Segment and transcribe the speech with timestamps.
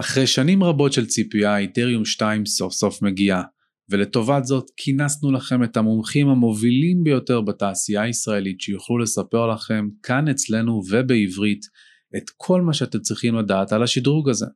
[0.00, 3.42] אחרי שנים רבות של ציפייה, איתריום 2 סוף סוף מגיעה,
[3.90, 10.82] ולטובת זאת כינסנו לכם את המומחים המובילים ביותר בתעשייה הישראלית שיוכלו לספר לכם כאן אצלנו
[10.90, 11.66] ובעברית
[12.16, 14.46] את כל מה שאתם צריכים לדעת על השדרוג הזה.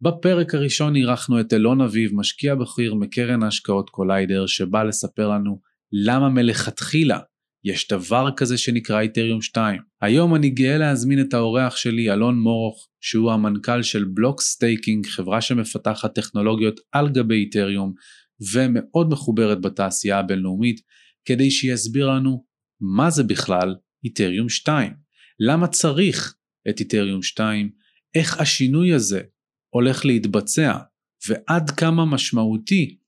[0.00, 5.60] בפרק הראשון אירחנו את אילון אביב, משקיע בכיר מקרן ההשקעות Collider, שבא לספר לנו
[5.92, 7.18] למה מלכתחילה
[7.64, 9.80] יש דבר כזה שנקרא איתריום 2.
[10.00, 15.40] היום אני גאה להזמין את האורח שלי, אלון מורוך, שהוא המנכ"ל של Blox Staking, חברה
[15.40, 17.92] שמפתחת טכנולוגיות על גבי איתריום,
[18.52, 20.80] ומאוד מחוברת בתעשייה הבינלאומית,
[21.24, 22.44] כדי שיסביר לנו
[22.80, 23.74] מה זה בכלל
[24.04, 24.92] איתריום 2.
[25.40, 26.34] למה צריך
[26.68, 27.70] את איתריום 2,
[28.14, 29.20] איך השינוי הזה
[29.74, 30.78] הולך להתבצע,
[31.28, 32.98] ועד כמה משמעותי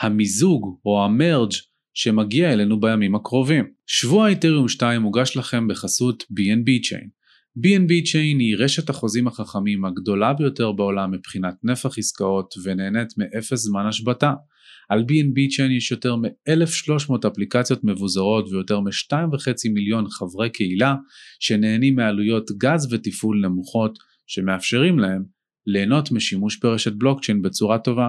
[0.00, 1.52] המיזוג או המרג'
[1.94, 3.64] שמגיע אלינו בימים הקרובים.
[3.86, 7.08] שבוע איתריום 2 מוגש לכם בחסות B&B Chain.
[7.58, 13.86] B&B Chain היא רשת החוזים החכמים הגדולה ביותר בעולם מבחינת נפח עסקאות ונהנית מאפס זמן
[13.86, 14.32] השבתה.
[14.88, 20.94] על B&B Chain יש יותר מ-1,300 אפליקציות מבוזרות ויותר מ-2.5 מיליון חברי קהילה
[21.40, 25.24] שנהנים מעלויות גז ותפעול נמוכות שמאפשרים להם
[25.66, 28.08] ליהנות משימוש ברשת בלוקצ'יין בצורה טובה.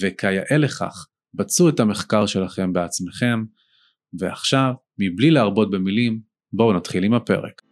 [0.00, 3.44] וכיאה לכך, בצעו את המחקר שלכם בעצמכם,
[4.18, 6.20] ועכשיו, מבלי להרבות במילים,
[6.52, 7.62] בואו נתחיל עם הפרק.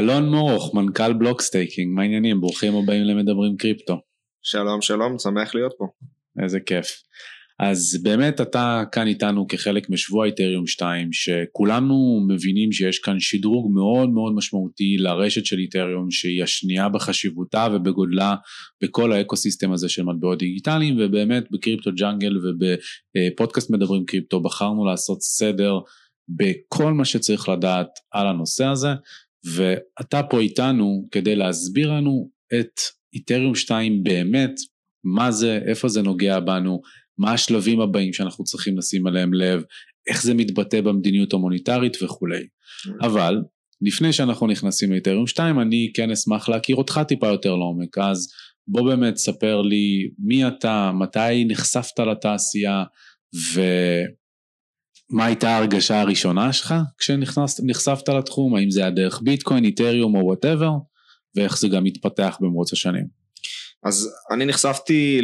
[0.00, 2.40] אלון מורוך, מנכ"ל Blox Staking, מה העניינים?
[2.40, 4.00] ברוכים הבאים למדברים קריפטו.
[4.42, 5.86] שלום שלום, שמח להיות פה.
[6.42, 6.86] איזה כיף.
[7.58, 14.10] אז באמת אתה כאן איתנו כחלק משבוע איתריום 2, שכולנו מבינים שיש כאן שדרוג מאוד
[14.10, 18.34] מאוד משמעותי לרשת של איתריום, שהיא השנייה בחשיבותה ובגודלה
[18.82, 24.84] בכל ה ecosystem הזה של מטבעות דיגיטליים, ובאמת ב Crypto Jungle ובפודקאסט מדברים קריפטו בחרנו
[24.84, 25.78] לעשות סדר
[26.28, 28.88] בכל מה שצריך לדעת על הנושא הזה,
[29.44, 32.30] ואתה פה איתנו כדי להסביר לנו
[32.60, 32.80] את
[33.14, 34.50] איתריום 2 באמת,
[35.04, 36.80] מה זה, איפה זה נוגע בנו,
[37.18, 39.62] מה השלבים הבאים שאנחנו צריכים לשים עליהם לב,
[40.08, 42.42] איך זה מתבטא במדיניות המוניטרית וכולי.
[43.02, 43.36] אבל
[43.82, 48.28] לפני שאנחנו נכנסים לאיתריום 2 אני כן אשמח להכיר אותך טיפה יותר לעומק, אז
[48.68, 52.84] בוא באמת ספר לי מי אתה, מתי נחשפת לתעשייה
[53.54, 53.60] ו...
[55.10, 58.56] מה הייתה ההרגשה הראשונה שלך כשנחשפת לתחום?
[58.56, 60.70] האם זה היה דרך ביטקוין, איתריום או whatever?
[61.36, 63.20] ואיך זה גם התפתח במרוץ השנים?
[63.84, 65.20] אז אני נחשפתי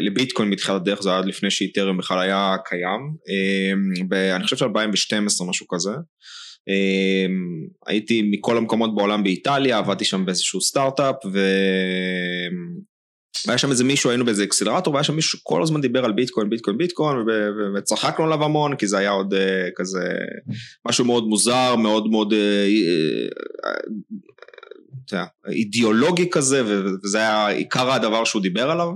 [0.00, 5.44] לביטקוין מתחילת הדרך, זה היה עד לפני שאיתריום בכלל היה קיים, אמ, אני חושב ש-2012
[5.48, 5.90] משהו כזה.
[6.68, 11.38] אמ, הייתי מכל המקומות בעולם באיטליה, עבדתי שם באיזשהו סטארט-אפ ו...
[13.46, 16.50] והיה שם איזה מישהו, היינו באיזה אקסלרטור, והיה שם מישהו שכל הזמן דיבר על ביטקוין,
[16.50, 17.16] ביטקוין, ביטקוין,
[17.76, 19.36] וצחקנו עליו המון, כי זה היה עוד uh,
[19.76, 20.08] כזה
[20.88, 22.36] משהו מאוד מוזר, מאוד מאוד uh,
[25.12, 25.16] uh,
[25.48, 28.88] אידיאולוגי כזה, וזה היה עיקר הדבר שהוא דיבר עליו.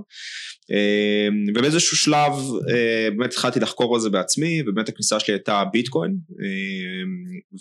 [1.55, 2.33] ובאיזשהו שלב
[3.17, 6.17] באמת התחלתי לחקור על זה בעצמי, ובאמת הכניסה שלי הייתה ביטקוין,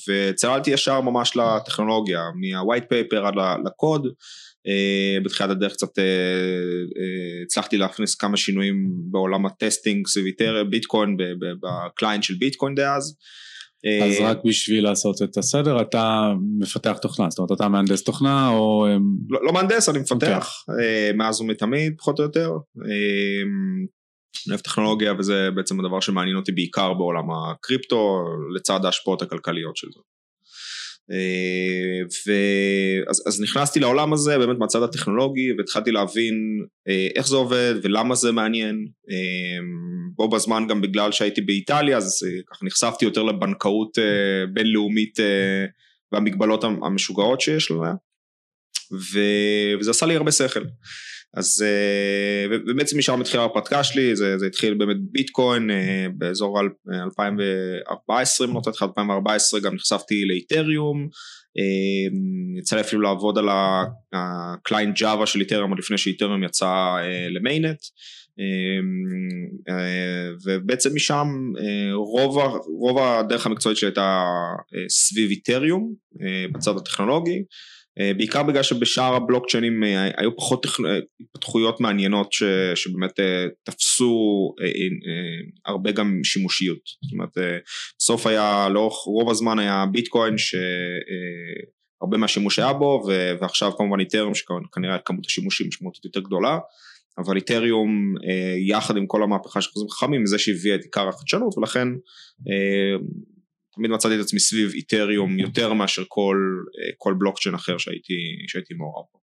[0.08, 3.34] וצללתי ישר ממש לטכנולוגיה, מה white paper עד
[3.66, 4.08] לקוד.
[4.68, 10.36] Uh, בתחילת הדרך קצת uh, uh, הצלחתי להכניס כמה שינויים בעולם ה testing סביב
[10.70, 11.18] ביטקוין
[11.62, 13.18] בקליינט של ביטקוין דאז.
[14.04, 18.88] אז רק בשביל לעשות את הסדר אתה מפתח תוכנה זאת אומרת אתה מהנדס תוכנה או
[19.30, 21.16] לא, לא מהנדס אני מפתח okay.
[21.16, 22.52] מאז ומתמיד פחות או יותר.
[24.48, 28.24] אני אוהב טכנולוגיה וזה בעצם הדבר שמעניין אותי בעיקר בעולם הקריפטו
[28.56, 30.00] לצד ההשפעות הכלכליות של זה.
[32.28, 36.36] ואז אז נכנסתי לעולם הזה באמת מהצד הטכנולוגי והתחלתי להבין
[37.16, 38.86] איך זה עובד ולמה זה מעניין.
[40.16, 42.20] בו בזמן גם בגלל שהייתי באיטליה אז
[42.50, 43.98] ככה נחשפתי יותר לבנקאות
[44.54, 45.20] בינלאומית
[46.12, 47.94] והמגבלות המשוגעות שיש לה.
[49.80, 50.60] וזה עשה לי הרבה שכל
[51.34, 51.66] אז
[52.68, 55.70] ובעצם משם התחילה ההרפתקה שלי, זה, זה התחיל באמת ביטקוין
[56.18, 56.60] באזור
[57.06, 61.08] 2014, אם לא טועה, 2014 גם נחשפתי לאיתריום,
[62.60, 63.50] יצא לי אפילו לעבוד על
[64.14, 66.96] הקליינט ג'אווה של איתריום עוד לפני שאיתריום יצא
[67.30, 67.80] למיינט,
[70.46, 71.28] ובעצם משם
[71.94, 72.38] רוב,
[72.80, 74.24] רוב הדרך המקצועית שלי הייתה
[74.90, 75.94] סביב איתריום
[76.52, 77.44] בצד הטכנולוגי,
[78.18, 79.84] בעיקר בגלל שבשאר הבלוקצ'יינים
[80.18, 80.66] היו פחות
[81.22, 82.44] התפתחויות מעניינות ש,
[82.76, 83.20] שבאמת
[83.64, 84.16] תפסו
[85.66, 87.58] הרבה גם שימושיות, זאת אומרת
[88.00, 93.04] בסוף היה לאורך רוב הזמן היה ביטקוין שהרבה מהשימוש היה בו
[93.42, 96.58] ועכשיו כמובן איתריום שכנראה כמות השימושים משמעותית יותר גדולה
[97.18, 98.14] אבל איתריום
[98.68, 101.88] יחד עם כל המהפכה של חוזים חכמים זה שהביא את עיקר החדשנות ולכן
[103.76, 106.38] תמיד מצאתי את עצמי סביב איתריום יותר מאשר כל,
[106.98, 108.14] כל בלוקצ'יין אחר שהייתי,
[108.48, 109.20] שהייתי מעורב בו.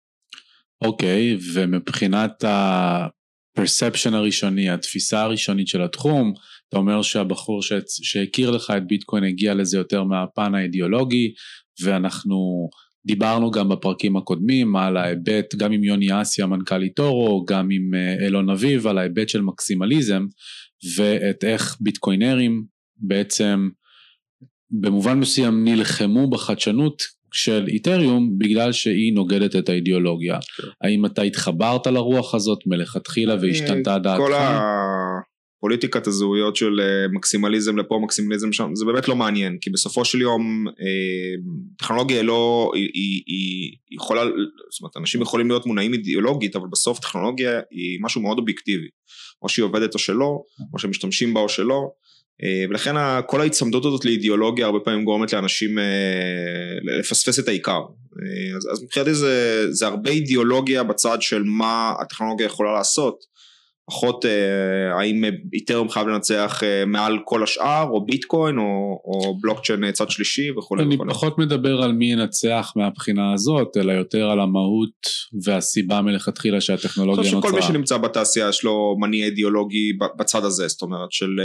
[0.82, 6.34] אוקיי, okay, ומבחינת הפרספשן הראשוני, התפיסה הראשונית של התחום,
[6.70, 11.34] אתה אומר שהבחור שהכיר לך את ביטקוין הגיע לזה יותר מהפן האידיאולוגי,
[11.84, 12.70] ואנחנו
[13.06, 17.92] דיברנו גם בפרקים הקודמים על ההיבט, גם עם יוני אסיה מנכ"ל איטורו, גם עם
[18.26, 20.26] אילון אביב, על ההיבט של מקסימליזם,
[20.98, 22.64] ואת איך ביטקוינרים
[22.98, 23.70] בעצם
[24.72, 30.40] במובן מסוים נלחמו בחדשנות של איתריום בגלל שהיא נוגדת את האידיאולוגיה.
[30.58, 30.68] כן.
[30.82, 34.24] האם אתה התחברת לרוח הזאת מלכתחילה והשתנתה דעתך?
[34.24, 34.34] כל
[35.58, 40.22] הפוליטיקת הזהויות של אה, מקסימליזם לפה מקסימליזם שם זה באמת לא מעניין כי בסופו של
[40.22, 44.22] יום אה, טכנולוגיה לא היא, היא, היא יכולה
[44.72, 48.88] זאת אומרת אנשים יכולים להיות מונעים אידיאולוגית אבל בסוף טכנולוגיה היא משהו מאוד אובייקטיבי
[49.42, 50.42] או שהיא עובדת או שלא
[50.74, 51.90] או שמשתמשים בה או שלא
[52.70, 52.96] ולכן
[53.28, 55.84] כל ההצמדות הזאת לאידיאולוגיה הרבה פעמים גורמת לאנשים אה,
[57.00, 57.80] לפספס את העיקר.
[57.82, 63.38] אה, אז, אז מבחינתי זה, זה הרבה אידיאולוגיה בצד של מה הטכנולוגיה יכולה לעשות.
[63.90, 64.26] פחות
[65.00, 65.24] האם
[65.54, 68.64] איתרם חייב לנצח מעל כל השאר או ביטקוין או,
[69.06, 70.84] או בלוקצ'יין צד שלישי וכולי.
[70.84, 71.14] אני וכולי.
[71.14, 75.10] פחות מדבר על מי ינצח מהבחינה הזאת אלא יותר על המהות
[75.44, 77.32] והסיבה מלכתחילה שהטכנולוגיה נוצרה.
[77.32, 81.40] אני חושב שכל מי שנמצא בתעשייה יש לו מניע אידיאולוגי בצד הזה זאת אומרת של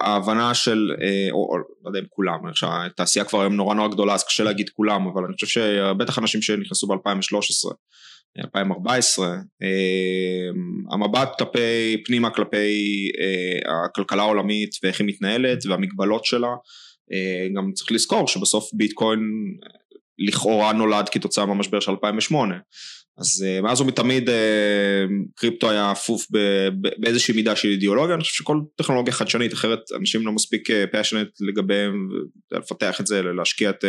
[0.00, 4.14] ההבנה של, אה, או, או לא יודע אם כולם, התעשייה כבר היום נורא נורא גדולה
[4.14, 7.70] אז קשה להגיד כולם, אבל אני חושב שבטח אנשים שנכנסו ב-2013,
[8.44, 9.26] 2014,
[9.62, 9.68] אה,
[10.92, 16.54] המבט כלפי, פנימה כלפי אה, הכלכלה העולמית ואיך היא מתנהלת והמגבלות שלה,
[17.56, 19.20] גם צריך לזכור שבסוף ביטקוין
[20.18, 22.54] לכאורה נולד כתוצאה מהמשבר של 2008
[23.18, 25.04] אז אה, מאז ומתמיד אה,
[25.36, 26.26] קריפטו היה אפוף
[26.98, 31.46] באיזושהי מידה של אידיאולוגיה, אני חושב שכל טכנולוגיה חדשנית, אחרת אנשים לא מספיק פשנט אה,
[31.48, 32.08] לגביהם,
[32.52, 33.84] לפתח את זה, להשקיע את,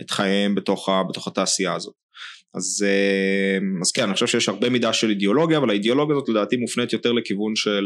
[0.00, 1.94] את חייהם בתוך, בתוך התעשייה הזאת.
[2.54, 2.86] אז,
[3.82, 7.12] אז כן, אני חושב שיש הרבה מידה של אידיאולוגיה, אבל האידיאולוגיה הזאת לדעתי מופנית יותר
[7.12, 7.84] לכיוון של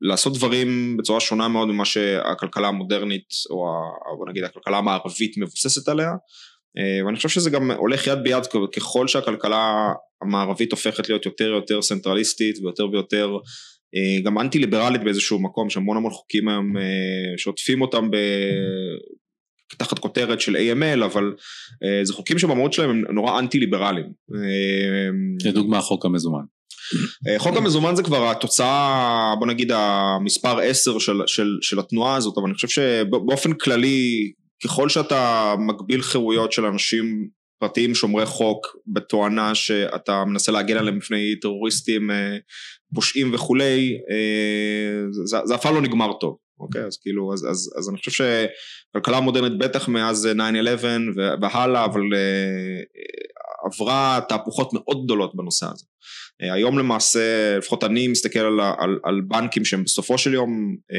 [0.00, 3.66] לעשות דברים בצורה שונה מאוד ממה שהכלכלה המודרנית, או
[4.18, 6.10] בוא נגיד הכלכלה המערבית מבוססת עליה.
[6.78, 11.82] אה, ואני חושב שזה גם הולך יד ביד ככל שהכלכלה המערבית הופכת להיות יותר ויותר
[11.82, 13.36] סנטרליסטית ויותר ויותר
[13.96, 16.82] אה, גם אנטי ליברלית באיזשהו מקום שהמון המון חוקים היום אה,
[17.36, 18.16] שעוטפים אותם ב...
[19.78, 21.32] תחת כותרת של AML אבל
[22.02, 24.06] זה חוקים שבמהות שלהם הם נורא אנטי ליברליים.
[25.44, 26.42] לדוגמה חוק המזומן.
[27.38, 32.46] חוק המזומן זה כבר התוצאה בוא נגיד המספר 10 של, של, של התנועה הזאת אבל
[32.46, 34.32] אני חושב שבאופן כללי
[34.64, 41.40] ככל שאתה מגביל חירויות של אנשים פרטיים שומרי חוק בתואנה שאתה מנסה להגן עליהם בפני
[41.40, 42.36] טרוריסטים אה,
[42.94, 46.84] פושעים וכולי אה, זה, זה אף פעם לא נגמר טוב אוקיי?
[46.84, 50.28] אז כאילו אז, אז, אז אני חושב שכלכלה מודרנית בטח מאז
[50.80, 50.84] 9-11
[51.42, 52.80] והלאה אבל אה,
[53.64, 55.84] עברה תהפוכות מאוד גדולות בנושא הזה
[56.40, 60.98] היום למעשה, לפחות אני מסתכל על, על, על בנקים שהם בסופו של יום אה,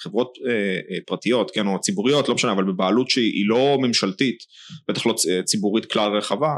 [0.00, 4.38] חברות אה, פרטיות, כן, או ציבוריות, לא משנה, אבל בבעלות שהיא לא ממשלתית,
[4.88, 5.14] בטח לא
[5.44, 6.56] ציבורית כלל רחבה,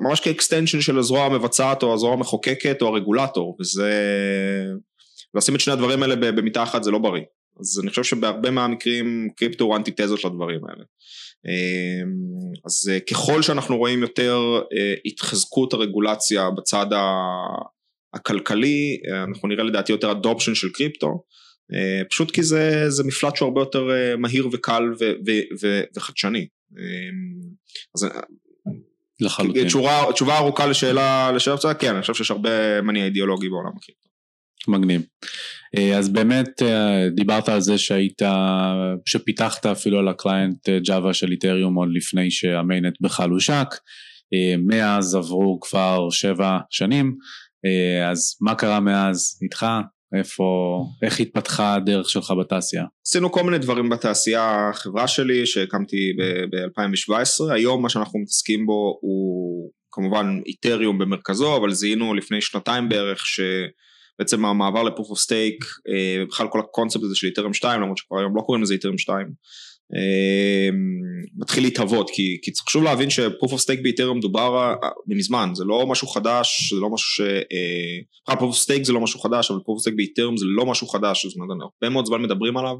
[0.00, 3.92] ממש כ extension של הזרוע המבצעת או הזרוע המחוקקת או הרגולטור, וזה...
[5.36, 7.22] לשים את שני הדברים האלה במיטה אחת זה לא בריא.
[7.60, 10.84] אז אני חושב שבהרבה מהמקרים קריפטו הוא אנטיתזות לדברים האלה.
[11.46, 14.40] אמ, אז אה, ככל שאנחנו רואים יותר
[14.76, 16.86] אה, התחזקות הרגולציה בצד
[18.14, 21.22] הכלכלי, אה, אנחנו נראה לדעתי יותר adoption של קריפטו,
[22.10, 23.88] פשוט כי זה, זה מפלט שהוא הרבה יותר
[24.18, 25.30] מהיר וקל ו, ו,
[25.62, 26.46] ו, וחדשני.
[27.94, 28.06] אז
[29.20, 29.66] לחלוטין.
[29.66, 34.08] תשובה, תשובה ארוכה לשאלה, לשאלה קצרה, כן, אני חושב שיש הרבה מניע אידיאולוגי בעולם הקריפטו.
[34.68, 35.02] מגניב.
[35.78, 38.22] אה, אז באמת אה, דיברת על זה שהיית,
[39.06, 43.68] שפיתחת אפילו על הקליינט ג'אווה של איתריום עוד לפני שהמיינט בכלל הושק,
[44.34, 47.14] אה, מאז עברו כבר שבע שנים,
[48.10, 49.38] אז מה קרה מאז?
[49.42, 49.66] איתך?
[50.18, 50.44] איפה,
[51.02, 52.84] איך התפתחה הדרך שלך בתעשייה?
[53.06, 56.12] עשינו כל מיני דברים בתעשייה, החברה שלי שהקמתי
[56.52, 63.26] ב-2017, היום מה שאנחנו מתעסקים בו הוא כמובן איתריום במרכזו, אבל זיהינו לפני שנתיים בערך
[63.26, 63.40] ש...
[64.18, 65.64] בעצם המעבר ל proof of stake,
[66.28, 69.26] בכלל כל הקונספט הזה של איתרם 2, למרות שכבר היום לא קוראים לזה איתרם 2,
[71.36, 73.08] מתחיל להתהוות, כי, כי חשוב להבין
[73.42, 74.74] of stake באיתרם דובר
[75.06, 77.20] מזמן, זה לא משהו חדש, זה לא משהו ש...
[78.28, 80.86] בכלל of stake זה לא משהו חדש, אבל proof of stake באיתרם זה לא משהו
[80.86, 82.76] חדש, זאת אומרת, הרבה מאוד זמן מדברים עליו,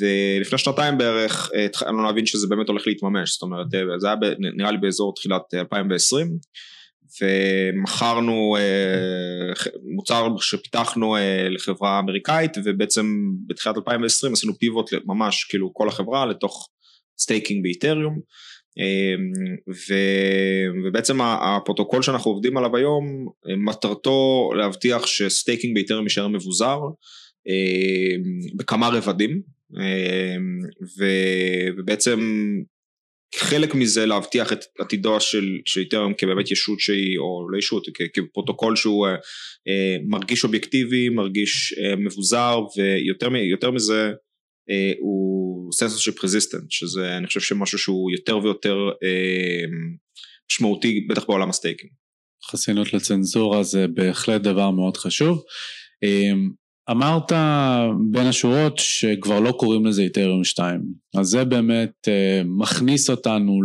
[0.00, 3.66] ולפני שנתיים בערך התחלנו להבין שזה באמת הולך להתממש, זאת אומרת,
[3.98, 4.16] זה היה
[4.56, 6.38] נראה לי באזור תחילת 2020,
[7.22, 9.52] ומכרנו אה,
[9.94, 13.06] מוצר שפיתחנו אה, לחברה אמריקאית ובעצם
[13.46, 16.68] בתחילת 2020 עשינו פיבוט ממש כאילו כל החברה לתוך
[17.18, 18.20] staking באיתריום.
[18.78, 19.14] אה,
[19.70, 19.94] ו,
[20.84, 26.78] ובעצם הפרוטוקול שאנחנו עובדים עליו היום מטרתו להבטיח ש staking באיתריום יישאר מבוזר
[28.56, 29.40] בכמה רבדים.
[30.98, 31.04] ו,
[31.78, 32.20] ובעצם
[33.36, 39.06] חלק מזה להבטיח את עתידו של, איתריום כבאמת ישות שהיא, או לא ישות, כפרוטוקול שהוא
[39.06, 39.12] אה,
[39.68, 44.12] אה, מרגיש אובייקטיבי, מרגיש אה, מבוזר, ויותר מזה
[44.70, 49.64] אה, הוא censorship resistant, שזה אני חושב שמשהו שהוא יותר ויותר אה,
[50.50, 51.92] משמעותי, בטח בעולם ה staking.
[52.50, 55.42] חסינות לצנזורה זה בהחלט דבר מאוד חשוב.
[56.90, 57.32] אמרת
[58.10, 60.80] בין השורות שכבר לא קוראים לזה איתריום 2,
[61.16, 63.60] אז זה באמת אה, מכניס אותנו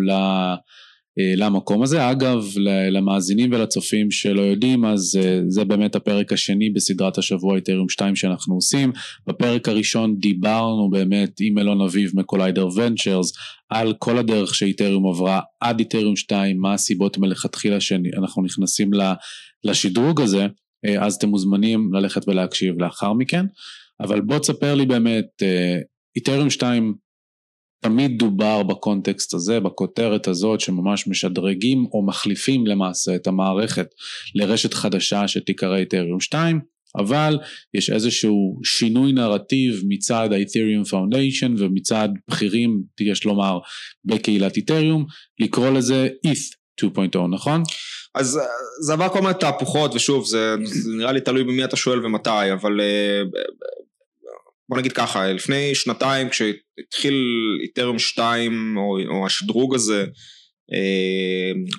[1.20, 2.12] אה, למקום הזה.
[2.12, 2.46] אגב,
[2.92, 8.56] למאזינים ולצופים שלא יודעים, אז אה, זה באמת הפרק השני בסדרת השבוע איתריום 2 שאנחנו
[8.56, 8.92] עושים.
[9.28, 13.34] בפרק הראשון דיברנו באמת עם אילון אביב מ Collider Ventures
[13.70, 18.92] על כל הדרך שאיתריום עברה עד איתריום 2, מה הסיבות מלכתחילה שאנחנו נכנסים
[19.64, 20.48] לשדרוג הזה.
[20.86, 23.46] אה, אז אתם מוזמנים ללכת ולהקשיב לאחר מכן,
[24.00, 25.44] אבל בוא תספר לי באמת,
[26.16, 26.94] איתריום אה, 2
[27.82, 33.88] תמיד דובר בקונטקסט הזה, בכותרת הזאת שממש משדרגים או מחליפים למעשה את המערכת
[34.36, 36.60] לרשת חדשה שתיקרא איתריום 2,
[36.98, 37.40] אבל
[37.74, 43.60] יש איזשהו שינוי נרטיב מצד ה-Ethereum Foundation ומצד בכירים, יש לומר,
[44.06, 45.06] בקהילת איתריום,
[45.40, 47.64] לקרוא לזה ETH 2.0, נכון?
[48.16, 48.44] אז אה,
[48.82, 52.54] זה עבר כל מיני תהפוכות, ושוב, זה, זה נראה לי תלוי במי אתה שואל ומתי,
[52.54, 53.22] אבל אה,
[54.70, 57.24] בוא נגיד ככה, לפני שנתיים כשהתחיל
[57.64, 60.06] איתרם 2 או, או השדרוג הזה,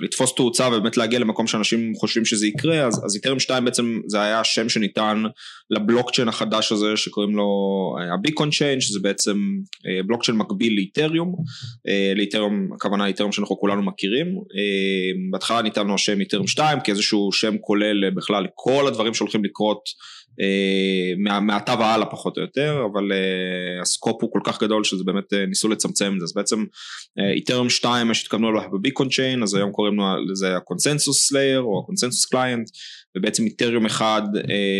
[0.00, 4.22] לתפוס תאוצה ובאמת להגיע למקום שאנשים חושבים שזה יקרה, אז, אז איתרם 2 בעצם זה
[4.22, 5.22] היה השם שניתן
[5.70, 7.48] לבלוקצ'יין החדש הזה שקוראים לו
[8.14, 9.36] ה beacon chain, שזה בעצם
[9.86, 11.34] אה, בלוקצ'יין מקביל לאיתריום,
[11.88, 14.26] אה, לאיתריום, הכוונה איתריום שאנחנו כולנו מכירים,
[15.30, 19.80] בהתחלה ניתן לו השם איתריום 2 כאיזשהו שם כולל בכלל כל הדברים שהולכים לקרות
[20.40, 25.04] אה, מעתה והלאה פחות או יותר, אבל אה, ה scope הוא כל כך גדול שזה
[25.04, 26.64] באמת אה, ניסו לצמצם את זה, אז בעצם
[27.34, 29.96] איתרם 2 מה שהתכוונו עליו ב beacon chain, אז היום קוראים
[30.30, 32.68] לזה ה consensus layer או ה consensus client,
[33.16, 34.22] ובעצם איתריום אחד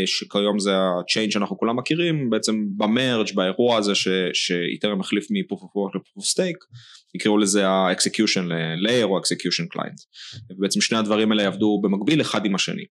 [0.07, 3.93] שכיום זה ה chain שאנחנו כולם מכירים, בעצם ב merge באירוע הזה
[4.33, 6.57] שאיתריום מחליף מ proof of work ל proof of stake,
[7.15, 8.51] יקראו לזה ה-execution
[8.87, 10.05] layer או execution client,
[10.51, 12.85] ובעצם שני הדברים האלה יעבדו במקביל אחד עם השני.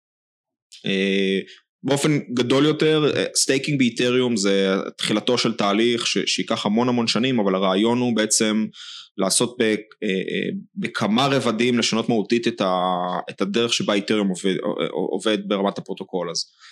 [1.83, 7.55] באופן גדול יותר staking באיתריום זה תחילתו של תהליך ש, שייקח המון המון שנים אבל
[7.55, 8.65] הרעיון הוא בעצם
[9.17, 12.95] לעשות ב, אה, אה, בכמה רבדים לשנות מהותית את, ה,
[13.29, 14.55] את הדרך שבה איתריום עובד,
[14.91, 16.29] עובד ברמת הפרוטוקול.
[16.29, 16.68] אז אה,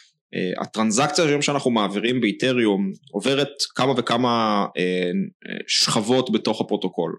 [0.62, 4.65] הטרנזקציה היום שאנחנו מעבירים באיתריום עוברת כמה וכמה
[5.67, 7.15] שכבות בתוך הפרוטוקול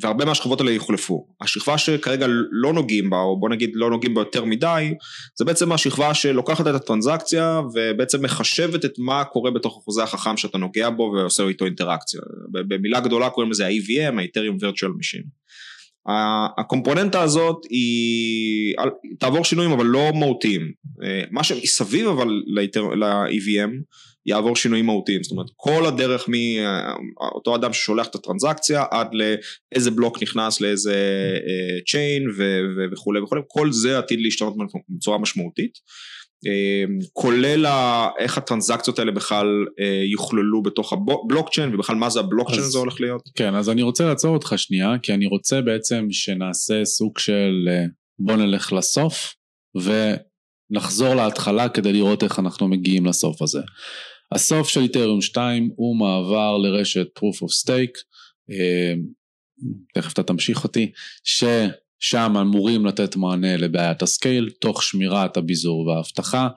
[0.00, 1.26] והרבה מהשכבות האלה יוחלפו.
[1.40, 4.94] השכבה שכרגע לא נוגעים בה, או בוא נגיד לא נוגעים בה יותר מדי,
[5.38, 10.58] זה בעצם השכבה שלוקחת את הטרנזקציה ובעצם מחשבת את מה קורה בתוך החוזה החכם שאתה
[10.58, 12.20] נוגע בו ועושה איתו אינטראקציה.
[12.50, 15.28] במילה גדולה קוראים לזה ה-EVM, ה-Ethereum Virtual Machine.
[16.58, 18.74] הקומפוננטה הזאת היא
[19.18, 20.72] תעבור שינויים אבל לא מהותיים.
[21.04, 23.70] אה, מה שמסביב אבל ל-EVM
[24.26, 30.22] יעבור שינויים מהותיים, זאת אומרת כל הדרך מאותו אדם ששולח את הטרנזקציה עד לאיזה בלוק
[30.22, 30.94] נכנס לאיזה
[31.90, 32.22] צ'יין
[32.92, 34.54] וכולי וכולי, כל זה עתיד להשתנות
[34.88, 35.72] בצורה משמעותית
[37.12, 37.66] כולל
[38.18, 39.46] איך הטרנזקציות האלה בכלל
[40.12, 43.22] יוכללו בתוך הבלוקצ'יין ובכלל מה זה הבלוקצ'יין הזה הולך להיות.
[43.34, 47.68] כן אז אני רוצה לעצור אותך שנייה כי אני רוצה בעצם שנעשה סוג של
[48.18, 49.34] בוא נלך לסוף
[50.70, 53.60] ונחזור להתחלה כדי לראות איך אנחנו מגיעים לסוף הזה.
[54.32, 57.98] הסוף של איתריום 2 הוא מעבר לרשת proof of stake,
[58.50, 58.94] אה,
[59.94, 60.92] תכף אתה תמשיך אותי,
[62.00, 66.48] ששם אמורים לתת מענה לבעיית הסקייל תוך שמירת הביזור והאבטחה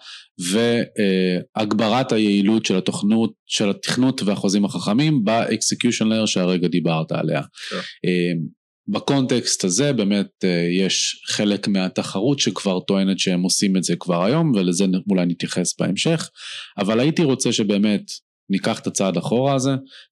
[1.57, 7.41] והגברת היעילות של התוכנות, של התכנות והחוזים החכמים ב execution layer שהרגע דיברת עליה.
[7.41, 7.75] Yeah.
[7.75, 8.33] אה,
[8.87, 14.51] בקונטקסט הזה באמת אה, יש חלק מהתחרות שכבר טוענת שהם עושים את זה כבר היום
[14.55, 16.29] ולזה אולי נתייחס בהמשך
[16.77, 18.01] אבל הייתי רוצה שבאמת
[18.49, 19.71] ניקח את הצעד אחורה הזה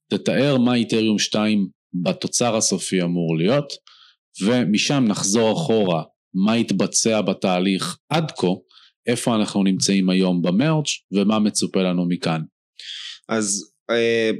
[0.09, 3.73] תתאר מה איתריום 2 בתוצר הסופי אמור להיות
[4.45, 6.03] ומשם נחזור אחורה
[6.33, 8.47] מה התבצע בתהליך עד כה
[9.07, 12.41] איפה אנחנו נמצאים היום במרץ' ומה מצופה לנו מכאן.
[13.29, 14.31] אז אה,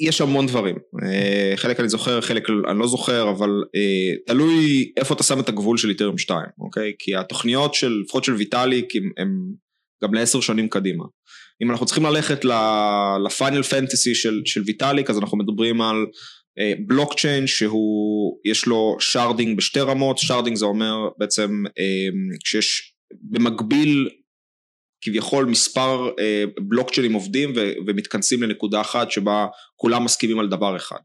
[0.00, 5.14] יש המון דברים, אה, חלק אני זוכר, חלק אני לא זוכר, אבל אה, תלוי איפה
[5.14, 6.92] אתה שם את הגבול של איתריום 2, אוקיי?
[6.98, 9.28] כי התוכניות של, לפחות של ויטאליק, הם
[10.04, 11.04] גם לעשר שנים קדימה.
[11.62, 12.44] אם אנחנו צריכים ללכת
[13.24, 15.96] לפיינל פנטסי של, של ויטאליק, אז אנחנו מדברים על
[16.86, 21.64] בלוקצ'יין אה, שהוא, יש לו שרדינג בשתי רמות, שרדינג זה אומר בעצם
[22.44, 24.08] כשיש במקביל
[25.04, 29.46] כביכול מספר אה, בלוקצ'יינים עובדים ו- ומתכנסים לנקודה אחת שבה
[29.76, 30.98] כולם מסכימים על דבר אחד.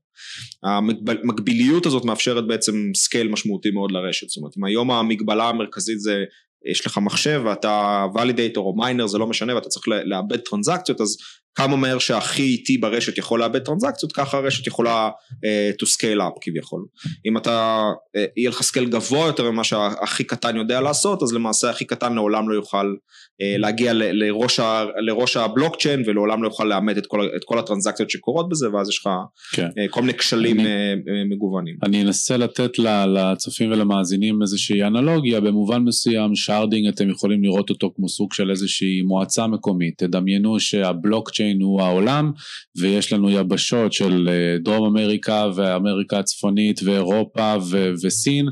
[0.63, 6.23] המקביליות הזאת מאפשרת בעצם scale משמעותי מאוד לרשת, זאת אומרת אם היום המגבלה המרכזית זה
[6.71, 11.17] יש לך מחשב ואתה validator או miner זה לא משנה ואתה צריך לעבד טרנזקציות אז
[11.59, 16.39] כמה מהר שהכי איטי ברשת יכול לעבד טרנזקציות ככה הרשת יכולה uh, to scale up
[16.41, 16.85] כביכול
[17.25, 17.83] אם אתה
[18.17, 22.13] uh, יהיה לך scale גבוה יותר ממה שהכי קטן יודע לעשות אז למעשה הכי קטן
[22.13, 27.05] לעולם לא יוכל uh, להגיע ל, לראש, ה, לראש הבלוקצ'יין ולעולם לא יוכל לאמת את
[27.05, 29.09] כל, את כל הטרנזקציות שקורות בזה ואז יש לך
[29.53, 29.67] כן.
[29.67, 31.75] uh, כל מיני כשלים אני, uh, מגוונים.
[31.83, 32.71] אני אנסה לתת
[33.07, 39.01] לצופים ולמאזינים איזושהי אנלוגיה במובן מסוים sharding אתם יכולים לראות אותו כמו סוג של איזושהי
[39.01, 42.31] מועצה מקומית תדמיינו שהבלוקצ'יין הוא העולם
[42.77, 48.45] ויש לנו יבשות של אה, דרום אמריקה ואמריקה הצפונית ואירופה ו- וסין.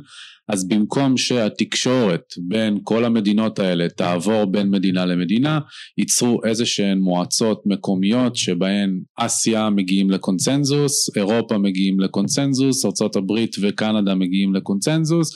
[0.49, 5.59] אז במקום שהתקשורת בין כל המדינות האלה תעבור בין מדינה למדינה,
[5.97, 13.31] ייצרו איזה שהן מועצות מקומיות שבהן אסיה מגיעים לקונצנזוס, אירופה מגיעים לקונצנזוס, ארה"ב
[13.61, 15.31] וקנדה מגיעים לקונצנזוס,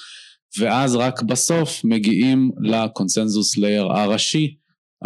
[0.60, 4.56] ואז רק בסוף מגיעים לקונצנזוס לייר הראשי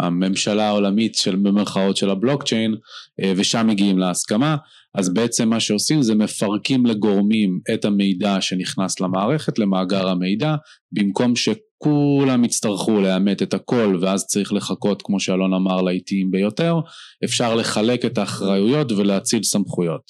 [0.00, 2.74] הממשלה העולמית של במרכאות של הבלוקצ'יין
[3.22, 4.56] אה, ושם מגיעים להסכמה.
[4.94, 10.54] אז בעצם מה שעושים זה מפרקים לגורמים את המידע שנכנס למערכת למאגר המידע
[10.92, 11.48] במקום ש...
[11.78, 16.74] כולם יצטרכו לאמת את הכל ואז צריך לחכות כמו שאלון אמר לאיטיים ביותר,
[17.24, 20.02] אפשר לחלק את האחריויות ולהציל סמכויות.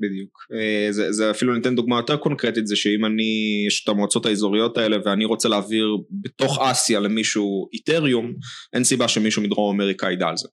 [0.00, 4.26] בדיוק, אה, זה, זה אפילו ניתן דוגמה יותר קונקרטית זה שאם אני, יש את המועצות
[4.26, 8.34] האזוריות האלה ואני רוצה להעביר בתוך אסיה למישהו איתריום,
[8.72, 10.48] אין סיבה שמישהו מדרום אמריקה ידע על זה.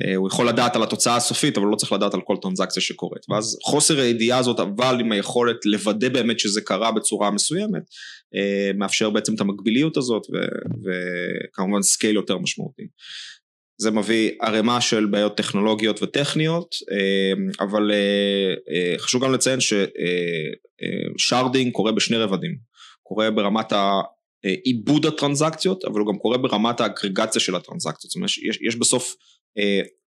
[0.00, 2.82] אה, הוא יכול לדעת על התוצאה הסופית אבל הוא לא צריך לדעת על כל טרנזקציה
[2.82, 3.22] שקורית.
[3.30, 7.82] ואז חוסר הידיעה הזאת אבל עם היכולת לוודא באמת שזה קרה בצורה מסוימת
[8.34, 10.22] אה, מאפשר בעצם את המקביליות הזאת
[10.84, 12.82] וכמובן scale יותר משמעותי.
[13.80, 17.32] זה מביא ערימה של בעיות טכנולוגיות וטכניות אה,
[17.64, 17.90] אבל
[18.98, 19.58] חשוב גם לציין
[21.20, 22.56] ש sharding קורה בשני רבדים.
[23.02, 23.72] קורה ברמת
[24.64, 28.10] עיבוד הטרנזקציות אבל הוא גם קורה ברמת האגרגציה של הטרנזקציות.
[28.10, 29.16] זאת אומרת יש, יש בסוף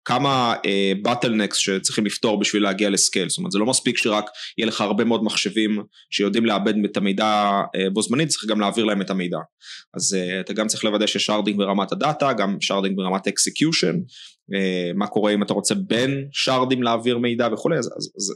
[0.04, 0.54] כמה
[1.02, 4.24] bottlenecks אה, שצריכים לפתור בשביל להגיע ל scale, זאת אומרת זה לא מספיק שרק
[4.58, 8.84] יהיה לך הרבה מאוד מחשבים שיודעים לעבד את המידע אה, בו זמנית, צריך גם להעביר
[8.84, 9.38] להם את המידע.
[9.96, 13.94] אז אתה גם צריך לוודא שיש sharding ברמת הדאטה, גם sharding ברמת execution,
[14.94, 17.88] מה קורה אם אתה רוצה בין shardים להעביר מידע וכולי, אז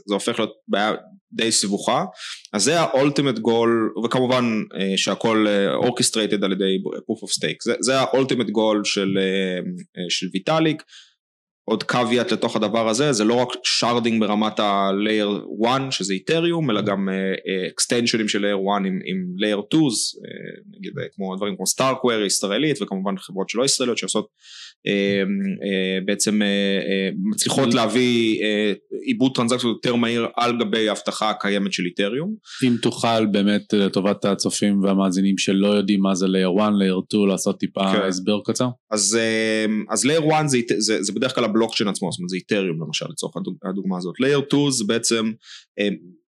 [0.07, 0.91] זה הופך להיות בעיה
[1.33, 2.05] די סבוכה,
[2.53, 4.63] אז זה ה-ultimate goal, וכמובן
[4.95, 5.47] שהכל
[5.81, 9.17] orchestrated על ידי proof of stake, זה, ה-ultimate goal של,
[10.33, 10.83] ויטאליק,
[11.69, 16.81] עוד קוויאט לתוך הדבר הזה, זה לא רק שרדינג ברמת ה-layer 1 שזה איתריום, אלא
[16.81, 17.09] גם
[17.71, 19.87] אקסטנשנים uh, של layer 1 עם, עם layer 2, uh,
[20.77, 24.27] נגיד כמו דברים כמו סטארקוור ישראלית וכמובן חברות שלא ישראליות שעושות
[24.87, 28.39] uh, uh, בעצם uh, uh, מצליחות להביא
[29.05, 32.35] עיבוד טרנזקציות יותר מהיר על גבי ההבטחה הקיימת של איתריום.
[32.63, 37.59] אם תוכל באמת לטובת הצופים והמאזינים שלא יודעים מה זה layer 1, layer 2 לעשות
[37.59, 38.01] טיפה כן.
[38.07, 38.67] הסבר קצר.
[38.91, 42.35] אז, uh, אז layer 1 זה, זה, זה בדרך כלל הבלוקצ'יין עצמו, זאת אומרת זה
[42.35, 43.35] איתריום למשל לצורך
[43.69, 44.15] הדוגמה הזאת.
[44.15, 45.31] Layer 2 זה בעצם
[45.79, 45.89] אה,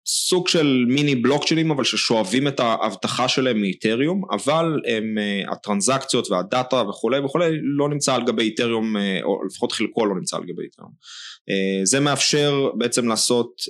[0.06, 5.18] סוג של מיני בלוקצ'יינים אבל ששואבים את האבטחה שלהם מאיתריום אבל הם
[5.52, 10.42] הטרנזקציות והדאטה וכולי וכולי לא נמצא על גבי איתריום או לפחות חלקו לא נמצא על
[10.42, 10.90] גבי איתריום
[11.85, 13.62] זה מאפשר בעצם לעשות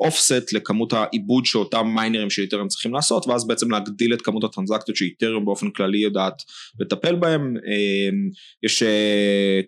[0.00, 4.96] offset לכמות העיבוד שאותם מיינרים של איתריום צריכים לעשות ואז בעצם להגדיל את כמות הטרנזקציות
[4.96, 6.42] שאיתריום באופן כללי יודעת
[6.80, 7.54] לטפל בהם.
[8.62, 8.82] יש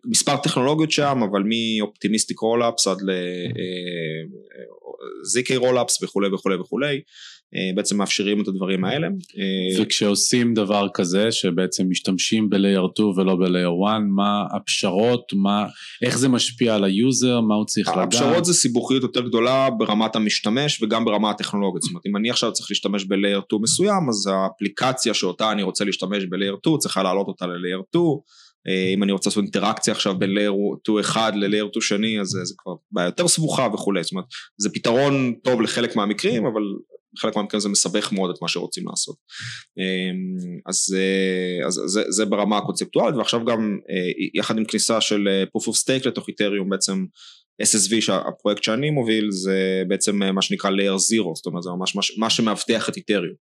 [0.06, 2.98] מספר טכנולוגיות שם אבל מ optimistic rollups עד
[5.22, 7.00] ל ZK rollups וכולי וכולי וכולי
[7.74, 9.08] בעצם מאפשרים את הדברים האלה.
[9.78, 15.66] וכשעושים דבר כזה שבעצם משתמשים ב-layer 2 ולא ב-layer 1 מה הפשרות מה
[16.02, 18.14] איך זה משפיע על ה user מה הוא צריך לדעת.
[18.14, 22.52] הפשרות זה סיבוכיות יותר גדולה ברמת המשתמש וגם ברמה הטכנולוגית זאת אומרת אם אני עכשיו
[22.52, 27.26] צריך להשתמש ב-layer 2 מסוים אז האפליקציה שאותה אני רוצה להשתמש ב-layer 2 צריכה להעלות
[27.26, 28.04] אותה ל-layer 2
[28.94, 32.26] אם אני רוצה לעשות אינטראקציה עכשיו בין layer 2 אחד ל layer 2 שני אז
[32.26, 34.24] זה כבר בעיה יותר סבוכה וכולי, זאת אומרת
[34.58, 36.62] זה פתרון טוב לחלק מהמקרים אבל
[37.14, 39.16] בחלק מהמקרים זה מסבך מאוד את מה שרוצים לעשות.
[40.66, 40.96] אז,
[41.66, 43.78] אז זה, זה ברמה הקונספטואלית ועכשיו גם
[44.34, 47.04] יחד עם כניסה של proof of stake לתוך איתריום בעצם
[47.62, 52.30] SSV שהפרויקט שאני מוביל זה בעצם מה שנקרא layer 0 זאת אומרת זה ממש מה
[52.30, 53.34] שמאבטח את איתריום.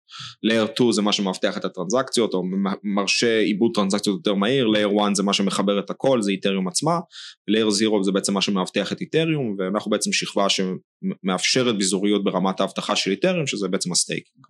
[0.45, 2.43] Layer 2 זה מה שמאבטח את הטרנזקציות או
[2.83, 6.99] מרשה עיבוד טרנזקציות יותר מהיר layer 1 זה מה שמחבר את הכל זה איתריום עצמה
[7.51, 12.95] layer 0 זה בעצם מה שמאבטח את איתריום ואנחנו בעצם שכבה שמאפשרת ביזוריות ברמת האבטחה
[12.95, 14.45] של איתריום שזה בעצם ה staking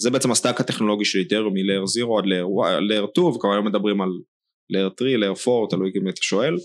[0.00, 4.00] זה בעצם ה stack הטכנולוגי של איתריום מ-layer 0 עד layer 2 וכבר היום מדברים
[4.00, 4.08] על
[4.72, 6.56] layer 3 layer 4 תלוי אם אתה שואל.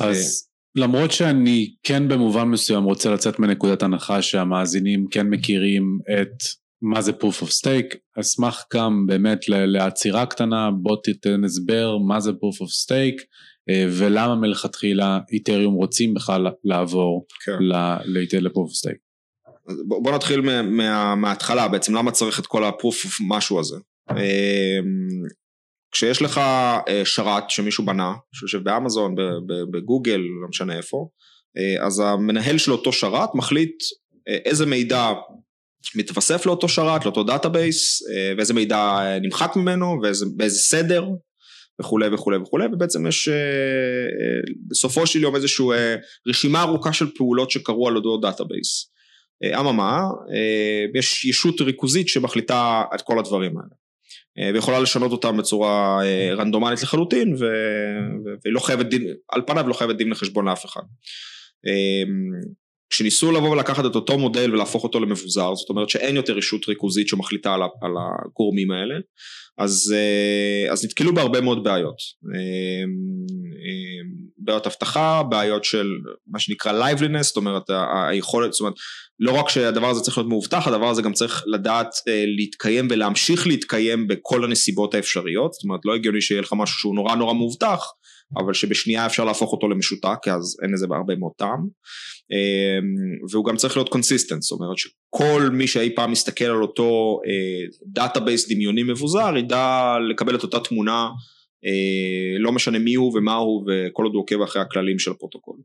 [0.00, 6.42] אז למרות שאני כן במובן מסוים רוצה לצאת מנקודת הנחה שהמאזינים כן מכירים את
[6.82, 12.30] מה זה proof of stake, אשמח גם באמת לעצירה קטנה, בוא תיתן הסבר מה זה
[12.30, 13.22] proof of stake
[13.70, 17.56] ולמה מלכתחילה איתריום רוצים בכלל לעבור כן.
[17.60, 18.98] ל-proof of stake.
[19.86, 23.76] בוא, נתחיל מה, מההתחלה בעצם למה צריך את כל ה-proof of משהו הזה.
[25.94, 26.38] כשיש לך
[26.88, 29.14] אה, שרת שמישהו בנה, שיושב באמזון,
[29.72, 31.08] בגוגל, לא משנה איפה,
[31.58, 33.82] אה, אז המנהל של אותו שרת מחליט
[34.28, 35.12] אה, איזה מידע
[35.96, 38.02] מתווסף לאותו שרת, לאותו database,
[38.36, 41.04] ואיזה מידע נמחק ממנו, ואיזה, באיזה סדר,
[41.80, 43.28] וכולי וכולי וכולי, ובעצם יש
[44.70, 45.66] בסופו של יום איזושהי
[46.28, 48.90] רשימה ארוכה של פעולות שקרו על אותו database.
[49.60, 50.00] אממה,
[50.94, 53.83] יש ישות ריכוזית שמחליטה את כל הדברים האלה.
[54.38, 59.74] אה, ויכולה לשנות אותם בצורה אה, רנדומלית לחלוטין והיא לא חייבת דין, על פניו לא
[59.74, 60.82] חייבת דין לחשבון לאף אחד.
[62.94, 66.68] אה, כשניסו לבוא ולקחת את אותו מודל ולהפוך אותו למבוזר, זאת אומרת שאין יותר רשות
[66.68, 67.92] ריכוזית שמחליטה על, על
[68.26, 68.94] הגורמים האלה,
[69.58, 69.94] אז,
[70.70, 71.96] אז נתקלו בהרבה מאוד בעיות.
[74.38, 75.86] בעיות אבטחה, בעיות של
[76.26, 77.62] מה שנקרא liveliness, זאת אומרת
[78.10, 78.74] היכולת, זאת אומרת
[79.20, 83.46] לא רק שהדבר הזה צריך להיות מאובטח, הדבר הזה גם צריך לדעת אה, להתקיים ולהמשיך
[83.46, 87.84] להתקיים בכל הנסיבות האפשריות, זאת אומרת לא הגיוני שיהיה לך משהו שהוא נורא נורא מאובטח,
[88.36, 91.66] אבל שבשנייה אפשר להפוך אותו למשותק, כי אז אין לזה בהרבה מאוד טעם,
[92.32, 92.78] אה,
[93.30, 97.20] והוא גם צריך להיות קונסיסטנט, זאת אומרת שכל מי שאי פעם מסתכל על אותו
[97.86, 101.08] database אה, דמיוני מבוזר, ידע לקבל את אותה תמונה
[101.66, 105.56] אה, לא משנה מי הוא ומה הוא וכל עוד הוא עוקב אחרי הכללים של הפרוטוקול.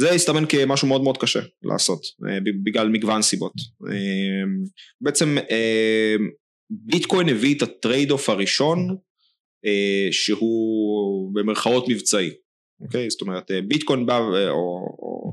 [0.00, 3.52] זה הסתמן כמשהו מאוד מאוד קשה לעשות אה, בגלל מגוון סיבות.
[5.00, 5.36] בעצם
[6.70, 8.96] ביטקוין הביא את ה trade-off הראשון
[10.10, 12.30] שהוא במרכאות מבצעי,
[12.80, 13.10] אוקיי?
[13.10, 15.32] זאת אומרת ביטקוין בא או, או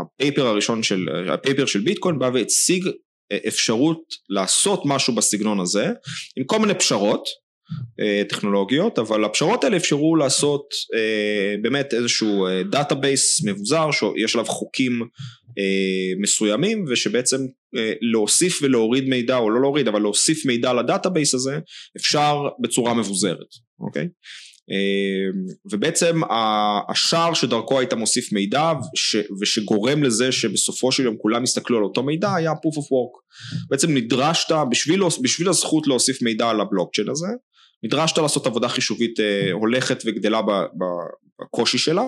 [0.00, 2.84] ה paper הראשון של, ה paper של ביטקוין בא והציג
[3.48, 5.86] אפשרות לעשות משהו בסגנון הזה
[6.36, 7.32] עם כל מיני פשרות אה,
[8.28, 15.02] טכנולוגיות, אבל הפשרות האלה אפשרו לעשות אה, באמת איזשהו database אה, מבוזר שיש עליו חוקים
[16.22, 17.36] מסוימים ושבעצם
[18.00, 21.58] להוסיף ולהוריד מידע או לא להוריד אבל להוסיף מידע ל database הזה
[21.96, 23.48] אפשר בצורה מבוזרת,
[23.80, 24.08] אוקיי?
[25.72, 26.20] ובעצם
[26.88, 28.72] השער שדרכו היית מוסיף מידע
[29.40, 33.38] ושגורם לזה שבסופו של יום כולם יסתכלו על אותו מידע היה proof of work.
[33.70, 37.26] בעצם נדרשת בשביל, בשביל הזכות להוסיף מידע על הבלוקצ'יין הזה
[37.82, 40.40] נדרשת לעשות עבודה חישובית אה, הולכת וגדלה
[41.40, 42.04] בקושי שלה.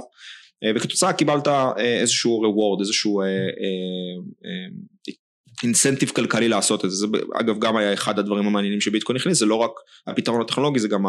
[0.65, 3.23] אה, וכתוצאה קיבלת אה, איזשהו reward, איזשהו
[5.63, 7.07] אינסנטיב כלכלי לעשות את זה, זה
[7.41, 9.71] אגב גם היה אחד הדברים המעניינים שביטקוין הכניס, זה לא רק
[10.07, 11.07] הפתרון הטכנולוגי זה גם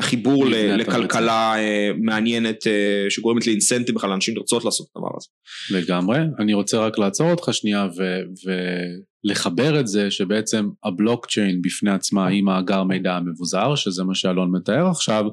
[0.00, 1.54] החיבור לכלכלה
[2.02, 2.64] מעניינת
[3.08, 5.28] שגורמת לאינסנטיב בכלל לאנשים לרצות לעשות את הדבר הזה.
[5.78, 7.86] לגמרי, אני רוצה רק לעצור אותך שנייה
[9.24, 14.90] לחבר את זה שבעצם הבלוקצ'יין בפני עצמה היא מאגר מידע מבוזר, שזה מה שאלון מתאר
[14.90, 15.24] עכשיו,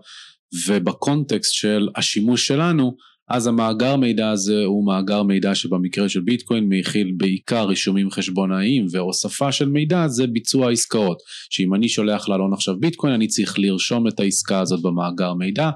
[0.67, 2.95] ובקונטקסט של השימוש שלנו,
[3.29, 9.51] אז המאגר מידע הזה הוא מאגר מידע שבמקרה של ביטקוין מכיל בעיקר רישומים חשבונאיים והוספה
[9.51, 14.19] של מידע זה ביצוע עסקאות שאם אני שולח לאלון עכשיו ביטקוין אני צריך לרשום את
[14.19, 15.69] העסקה הזאת במאגר מידע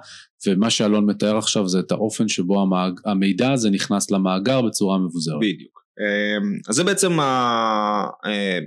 [0.47, 2.99] ומה שאלון מתאר עכשיו זה את האופן שבו המאג...
[3.05, 5.39] המידע הזה נכנס למאגר בצורה מבוזרת.
[5.41, 5.81] בדיוק.
[5.99, 8.59] אמ, אז זה בעצם אה,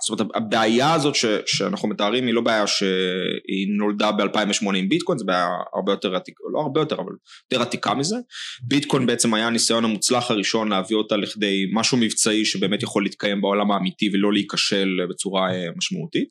[0.00, 5.18] זאת אומרת הבעיה הזאת ש, שאנחנו מתארים היא לא בעיה שהיא נולדה ב-2008 עם ביטקוין,
[5.18, 7.12] זו בעיה הרבה יותר עתיקה, לא הרבה יותר אבל
[7.52, 8.16] יותר עתיקה מזה.
[8.62, 13.70] ביטקוין בעצם היה הניסיון המוצלח הראשון להביא אותה לכדי משהו מבצעי שבאמת יכול להתקיים בעולם
[13.70, 16.28] האמיתי ולא להיכשל בצורה אה, משמעותית.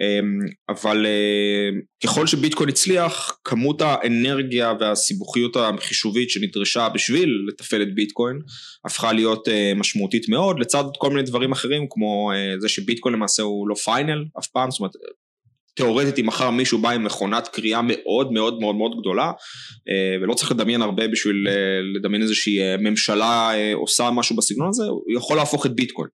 [0.00, 8.38] אמ, אבל אה, ככל שביטקוין הצליח, כמות האנרגיה והסיבוכיות החישובית שנדרשה בשביל לתפעל את ביטקוין
[8.84, 13.42] הפכה להיות אה, משמעותית מאוד, לצד כל מיני דברים אחרים כמו אה, זה שביטקוין למעשה
[13.42, 14.92] הוא לא פיינל אף פעם, זאת אומרת
[15.74, 19.32] תאורטית אם מחר מישהו בא עם מכונת קריאה מאוד מאוד מאוד מאוד גדולה
[20.22, 21.46] ולא צריך לדמיין הרבה בשביל
[21.94, 26.08] לדמיין איזושהי ממשלה עושה משהו בסגנון הזה, הוא יכול להפוך את ביטקוין.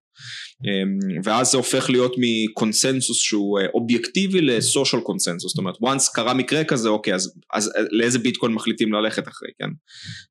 [0.65, 6.33] אמ, ואז זה הופך להיות מקונסנזוס שהוא אה, אובייקטיבי לסושיאל קונסנזוס, זאת אומרת once קרה
[6.33, 9.69] מקרה כזה אוקיי אז, אז אה, לאיזה ביטקוין מחליטים ללכת אחרי, כן?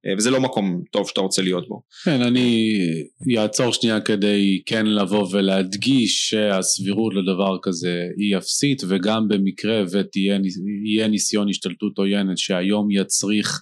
[0.06, 1.82] אה, וזה לא מקום טוב שאתה רוצה להיות בו.
[2.04, 9.82] כן, אני אעצור שנייה כדי כן לבוא ולהדגיש שהסבירות לדבר כזה היא אפסית וגם במקרה
[9.92, 13.60] ויהיה ניסיון השתלטות עוינת שהיום יצריך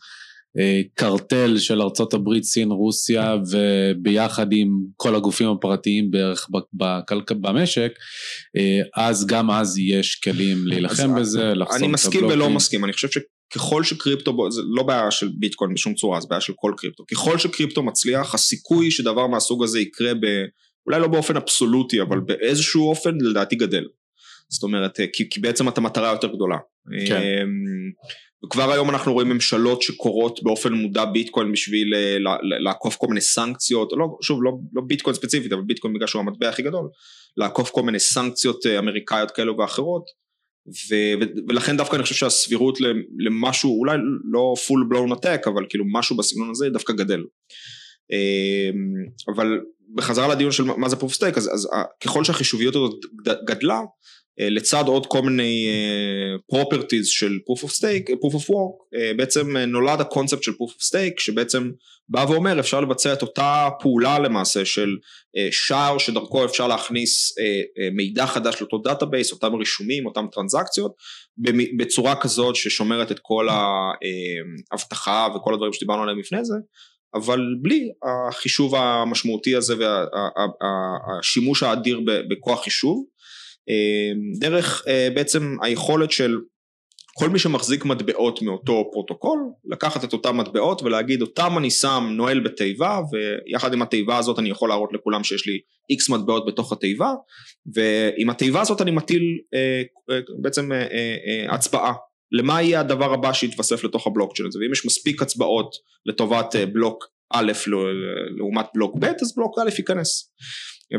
[0.95, 6.49] קרטל של ארצות הברית, סין, רוסיה וביחד עם כל הגופים הפרטיים בערך
[7.41, 7.93] במשק,
[8.57, 11.85] אה, אז גם אז יש כלים להילחם בזה, לחסום את הבלוקים.
[11.85, 16.21] אני מסכים ולא מסכים, אני חושב שככל שקריפטו, זה לא בעיה של ביטקוין בשום צורה,
[16.21, 20.27] זה בעיה של כל קריפטו, ככל שקריפטו מצליח, הסיכוי שדבר מהסוג הזה יקרה ב...
[20.87, 23.85] אולי לא באופן אבסולוטי, אבל באיזשהו אופן לדעתי גדל.
[24.49, 26.57] זאת אומרת, אה, כי, כי בעצם אתה מטרה יותר גדולה.
[27.07, 27.21] כן.
[28.45, 32.17] וכבר היום אנחנו רואים ממשלות שקורות באופן מודע ביטקוין בשביל אה,
[32.65, 36.49] לעקוף כל מיני סנקציות, לא, שוב לא, לא ביטקוין ספציפית אבל ביטקוין בגלל שהוא המטבע
[36.49, 36.89] הכי גדול,
[37.37, 40.05] לעקוף כל מיני סנקציות אה, אמריקאיות כאלו ואחרות
[40.67, 40.95] ו,
[41.49, 42.79] ולכן דווקא אני חושב שהסבירות
[43.19, 43.97] למשהו אולי
[44.33, 47.21] לא full blown attack אבל כאילו משהו בסגנון הזה דווקא גדל.
[48.13, 49.61] אמ, אבל
[49.95, 51.69] בחזרה לדיון של מה זה proof stake אז, אז
[52.05, 52.95] ככל שהחישוביות הזאת
[53.47, 53.85] גדלה אה,
[54.39, 59.57] לצד עוד כל מיני אה, properties של proof of stake, proof of work, אה, בעצם
[59.57, 61.71] נולד הקונספט של proof of stake שבעצם
[62.09, 64.97] בא ואומר אפשר לבצע את אותה פעולה למעשה של
[65.51, 67.35] שער שדרכו אפשר להכניס
[67.93, 70.93] מידע חדש לאותו database, אותם רישומים, אותם טרנזקציות,
[71.79, 73.49] בצורה כזאת ששומרת את כל
[74.73, 76.55] האבטחה וכל הדברים שדיברנו עליהם לפני זה,
[77.15, 77.89] אבל בלי
[78.29, 83.05] החישוב המשמעותי הזה והשימוש האדיר בכוח חישוב.
[83.69, 86.39] אמ, דרך אה, בעצם היכולת של
[87.19, 92.41] כל מי שמחזיק מטבעות מאותו פרוטוקול, לקחת את אותם מטבעות ולהגיד אותם אני שם נועל
[92.41, 95.59] בתיבה ויחד עם התיבה הזאת אני יכול להראות לכולם שיש לי
[95.91, 97.13] X מטבעות בתוך התיבה
[97.75, 99.23] ועם התיבה הזאת אני מטיל
[99.55, 100.71] אה, אה, בעצם
[101.49, 101.93] הצבעה
[102.33, 105.75] למה יהיה הדבר הבא שיתווסף לתוך הבלוקצ'יין הזה ואם יש מספיק הצבעות
[106.07, 107.53] לטובת בלוק א'
[108.37, 110.33] לעומת בלוק ב' אז בלוק א' ייכנס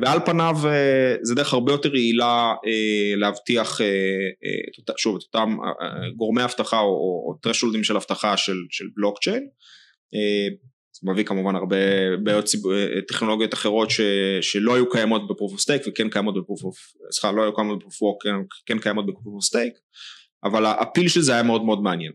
[0.01, 3.87] ועל פניו אה, זה דרך הרבה יותר יעילה אה, להבטיח אה,
[4.97, 5.57] שוב את אותם
[6.15, 9.47] גורמי אבטחה או threshold ים של אבטחה של, של בלוקצ'יין
[11.01, 11.77] זה מביא כמובן הרבה
[12.23, 12.49] בעיות
[13.07, 14.01] טכנולוגיות אחרות ש,
[14.41, 16.77] שלא היו קיימות ב proof of stake וכן קיימות ב proof of,
[17.11, 18.29] סליחה לא היו קיימות ב proof of כן,
[18.65, 19.73] כן קיימות ב proof of stake
[20.43, 22.11] אבל ה appeal של זה היה מאוד מאוד מעניין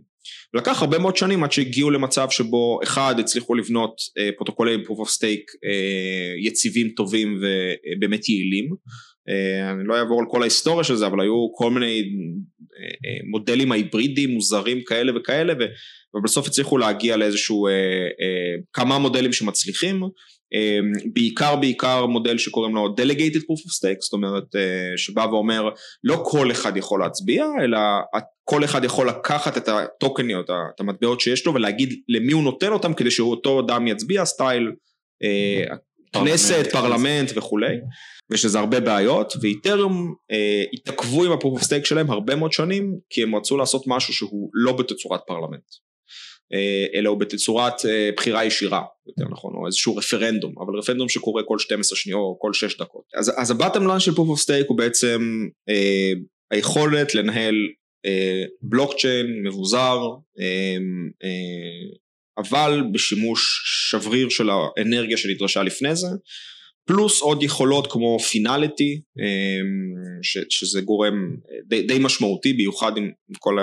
[0.55, 5.09] ולקח הרבה מאוד שנים עד שהגיעו למצב שבו אחד הצליחו לבנות אה, פרוטוקולי proof of
[5.09, 8.71] stake אה, יציבים טובים ובאמת יעילים.
[9.29, 12.03] אה, אני לא אעבור על כל ההיסטוריה של זה אבל היו כל מיני
[12.79, 15.55] אה, אה, מודלים ההיברידיים מוזרים כאלה וכאלה
[16.17, 20.03] ובסוף הצליחו להגיע לאיזשהו אה, אה, כמה מודלים שמצליחים
[20.55, 25.69] אמ, בעיקר בעיקר מודל שקוראים לו Delegated Proof of Stake, זאת אומרת אה, שבא ואומר
[26.05, 27.79] לא כל אחד יכול להצביע אלא
[28.45, 32.95] כל אחד יכול לקחת את הטוקניות, את המטבעות שיש לו ולהגיד למי הוא נותן אותם
[32.95, 34.73] כדי שאותו אדם יצביע סטייל
[35.23, 35.77] אה,
[36.13, 37.77] כנסת, פרלמנט וכולי.
[38.31, 42.53] ויש לזה הרבה בעיות ואיתריום אה, התעכבו עם ה proof of stake שלהם הרבה מאוד
[42.53, 45.51] שנים כי הם רצו לעשות משהו שהוא לא בתצורת פרלמנט.
[45.51, 45.90] אה,
[46.95, 51.59] אלא הוא בתצורת אה, בחירה ישירה, יותר נכון, או איזשהו רפרנדום, אבל רפרנדום שקורה כל
[51.59, 53.03] 12 שניות או כל 6 דקות.
[53.15, 56.13] אז, אז ה bottom line של proof of stake הוא בעצם אה,
[56.51, 57.55] היכולת לנהל
[58.07, 59.99] אה, בלוקצ'יין מבוזר,
[60.41, 60.77] אה,
[61.25, 61.97] אה,
[62.39, 66.07] אבל בשימוש שבריר של האנרגיה שנדרשה לפני זה,
[66.85, 69.01] פלוס עוד יכולות כמו פינליטי,
[70.51, 71.37] שזה גורם
[71.69, 73.57] די, די משמעותי, במיוחד עם כל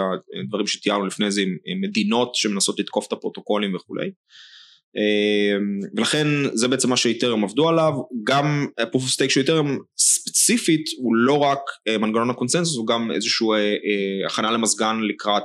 [0.44, 4.10] הדברים שתיארנו לפני זה, עם מדינות שמנסות לתקוף את הפרוטוקולים וכולי.
[5.96, 11.38] ולכן זה בעצם מה שאיתרם עבדו עליו, גם proof of של איתרם ספציפית הוא לא
[11.38, 11.60] רק
[12.00, 13.48] מנגנון הקונסנזוס, הוא גם איזושהי
[14.26, 15.44] הכנה למזגן לקראת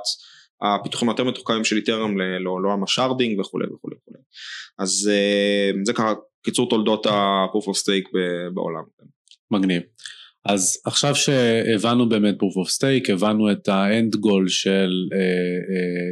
[0.63, 4.19] הפיתוחים היותר מתוחכמים של איתריום לעולם ה sharding וכולי וכולי וכולי.
[4.79, 5.11] אז
[5.85, 6.13] זה ככה
[6.45, 8.11] קיצור תולדות ה-proof of stake
[8.55, 8.83] בעולם.
[9.51, 9.83] מגניב.
[10.45, 14.91] אז עכשיו שהבנו באמת proof of stake, הבנו את ה end goal של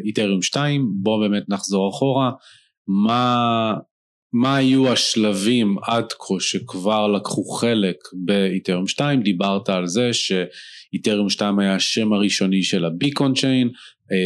[0.04, 2.30] איתריום 2, בואו באמת נחזור אחורה.
[2.88, 3.74] מה,
[4.32, 11.58] מה היו השלבים עד כה שכבר לקחו חלק באיתריום 2, דיברת על זה שאיתריום 2
[11.58, 13.70] היה השם הראשוני של הביקון צ'יין,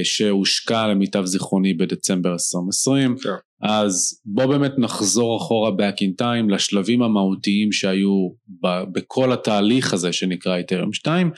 [0.05, 3.31] שהושקע למיטב זיכרוני בדצמבר 2020, כן.
[3.62, 8.29] אז בוא באמת נחזור אחורה back in time לשלבים המהותיים שהיו
[8.62, 11.31] ב- בכל התהליך הזה שנקרא איתריום 2,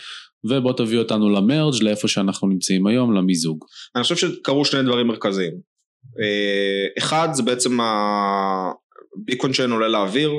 [0.44, 3.64] ובוא תביא אותנו למרג' לאיפה שאנחנו נמצאים היום, למיזוג.
[3.96, 5.52] אני חושב שקרו שני דברים מרכזיים.
[6.20, 10.36] אה, אחד זה בעצם הביקון צ'יין עולה לאוויר, אה,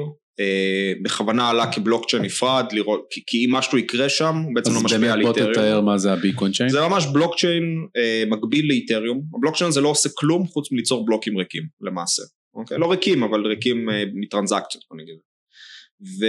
[1.02, 5.13] בכוונה עלה כבלוקצ'יין נפרד, לראות, כי, כי אם משהו יקרה שם, הוא בעצם לא משפיע
[5.13, 5.30] על איתריום.
[5.30, 6.70] אז באמת בוא תתאר מה זה ה Beacon Chain.
[6.69, 11.63] זה ממש בלוקצ'יין אה, מקביל לאיתריום, הבלוקצ'יין הזה לא עושה כלום חוץ מליצור בלוקים ריקים
[11.82, 12.23] למעשה,
[12.56, 12.78] אוקיי?
[12.78, 15.15] לא ריקים אבל ריקים אה, מטרנזקציות בוא נגיד.
[16.02, 16.26] ו,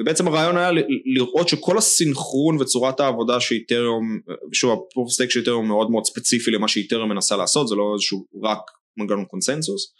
[0.00, 0.70] ובעצם הרעיון היה
[1.14, 4.20] לראות שכל הסינכרון וצורת העבודה שאיתריום,
[4.52, 7.92] שוב ה proof stake של איתריום מאוד מאוד ספציפי למה שאיתריום מנסה לעשות, זה לא
[7.94, 8.60] איזשהו רק
[8.96, 9.94] מנגנון קונסנזוס,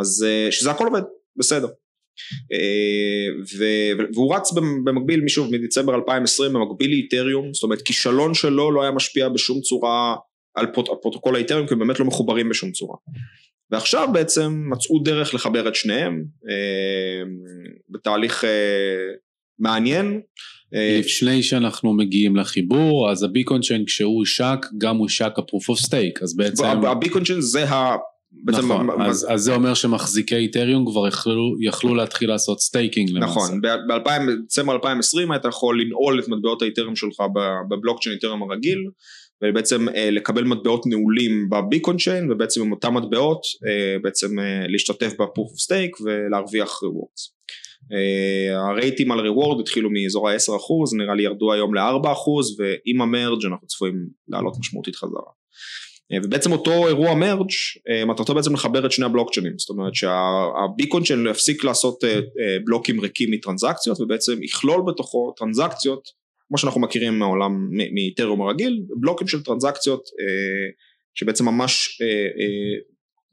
[0.00, 1.02] אז אה, שזה הכל עובד,
[1.36, 1.68] בסדר.
[2.52, 3.54] אה,
[4.14, 4.52] והוא רץ
[4.84, 10.16] במקביל, משוב, מדצמבר 2020 במקביל לאיתריום, זאת אומרת כישלון שלו לא היה משפיע בשום צורה
[10.54, 10.66] על
[11.02, 12.96] פרוטוקול האיתריום, כי הם באמת לא מחוברים בשום צורה.
[13.70, 17.22] ועכשיו בעצם מצאו דרך לחבר את שניהם אה,
[17.88, 18.50] בתהליך אה,
[19.58, 20.20] מעניין.
[20.98, 25.80] לפני שאנחנו מגיעים לחיבור, אז ה Beacon Chain כשהוא הושק, גם הושק ה proof of
[25.80, 26.64] stake, אז בעצם...
[26.64, 27.96] ה Beacon Chain זה ה...
[28.46, 29.34] נכון, מה, אז, מה...
[29.34, 33.32] אז זה אומר שמחזיקי איתריום כבר יכלו, יכלו להתחיל לעשות staking למעשה.
[33.32, 37.16] נכון, בדצמבר 2020 היית יכול לנעול את מטבעות האיתריום שלך
[37.68, 38.78] בבלוקצ'יין איתריום הרגיל,
[39.44, 44.66] ובעצם אה, לקבל מטבעות נעולים ב Beacon Chain, ובעצם עם אותם מטבעות אה, בעצם אה,
[44.68, 47.32] להשתתף ב proof of stake ולהרוויח rewards.
[47.82, 53.02] אה, ה rate ים על reward התחילו מאזור ה-10% נראה לי ירדו היום ל-4% ועם
[53.02, 53.94] המרג' אנחנו צפויים
[54.28, 55.41] לעלות משמעותית חזרה.
[56.12, 57.50] אה, ובעצם אותו אירוע מרג'
[57.88, 59.58] אה, מטרתו בעצם לחבר את שני הבלוקצ'יינים.
[59.58, 62.20] זאת אומרת שהביקון שלנו יפסיק לעשות אה,
[62.64, 69.42] בלוקים ריקים מטרנזקציות ובעצם יכלול בתוכו טרנזקציות כמו שאנחנו מכירים מהעולם מאיתריום הרגיל בלוקים של
[69.42, 70.02] טרנזקציות
[71.14, 71.98] שבעצם ממש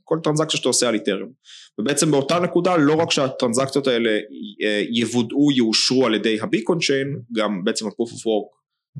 [0.03, 1.31] כל טרנזקציה שאתה עושה על איתריום
[1.79, 4.19] ובעצם באותה נקודה לא רק שהטרנזקציות האלה
[4.89, 8.49] יוודאו יאושרו על ידי ה Beacon Chain גם בעצם ה proof of work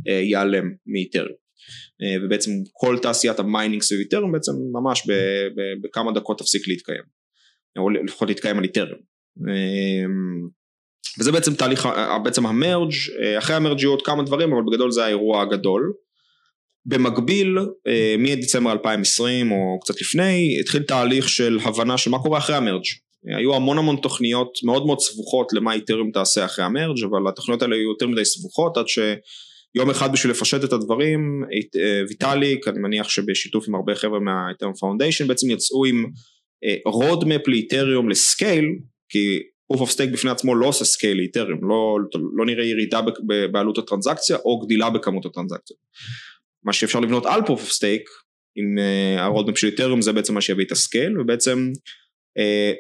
[0.07, 1.48] ייעלם מאיתריום
[2.23, 5.07] ובעצם כל תעשיית ה mining סביב איתריום בעצם ממש
[5.83, 7.03] בכמה דקות תפסיק להתקיים,
[7.79, 8.97] או לפחות להתקיים על איתריום.
[9.49, 10.05] אה,
[11.19, 11.89] וזה בעצם תהליך,
[12.23, 15.41] בעצם ה merge, אה, אחרי ה merge יהיו עוד כמה דברים, אבל בגדול זה האירוע
[15.41, 15.93] הגדול.
[16.85, 17.57] במקביל,
[18.19, 22.83] מדצמבר 2020 או קצת לפני, התחיל תהליך של הבנה של מה קורה אחרי ה merge.
[23.37, 27.61] היו המון המון תוכניות מאוד מאוד סבוכות למה איתריום תעשה אחרי ה merge, אבל התוכניות
[27.61, 28.99] האלה היו יותר מדי סבוכות עד ש...
[29.75, 31.43] יום אחד בשביל לפשט את הדברים,
[31.75, 36.05] אה, ויטאליק, אני מניח שבשיתוף עם הרבה חבר'ה מה Ethereum Foundation, בעצם יצאו עם
[36.85, 38.65] roadmap לאיתריום ל scale,
[39.09, 39.39] כי
[39.73, 41.97] proof of stake בפני עצמו לא עושה scale לאיתריום, לא,
[42.37, 43.01] לא נראה ירידה
[43.51, 45.79] בעלות הטרנזקציה או גדילה בכמות הטרנזקציות.
[46.63, 48.09] מה שאפשר לבנות על proof of stake
[48.55, 48.75] עם
[49.17, 51.79] ה roadmap של איתריום זה בעצם מה שיביא את ה scale ובעצם אה,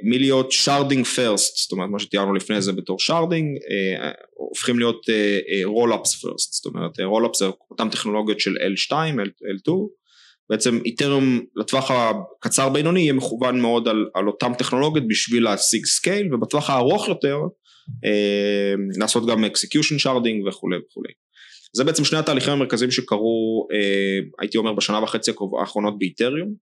[0.03, 5.05] מלהיות sharding first, זאת אומרת מה שתיארנו לפני זה בתור sharding, אה, הופכים להיות
[5.65, 9.71] rollups אה, first, זאת אומרת rollups זה אותן טכנולוגיות של L2, L2,
[10.49, 16.33] בעצם איתריום לטווח הקצר בינוני יהיה מכוון מאוד על, על אותן טכנולוגיות בשביל להשיג scale
[16.33, 17.37] ובטווח הארוך יותר
[18.99, 21.13] לעשות גם execution sharding וכולי וכולי.
[21.73, 23.67] זה בעצם שני התהליכים המרכזיים שקרו
[24.39, 26.53] הייתי אומר בשנה וחצי האחרונות באיתריום אה,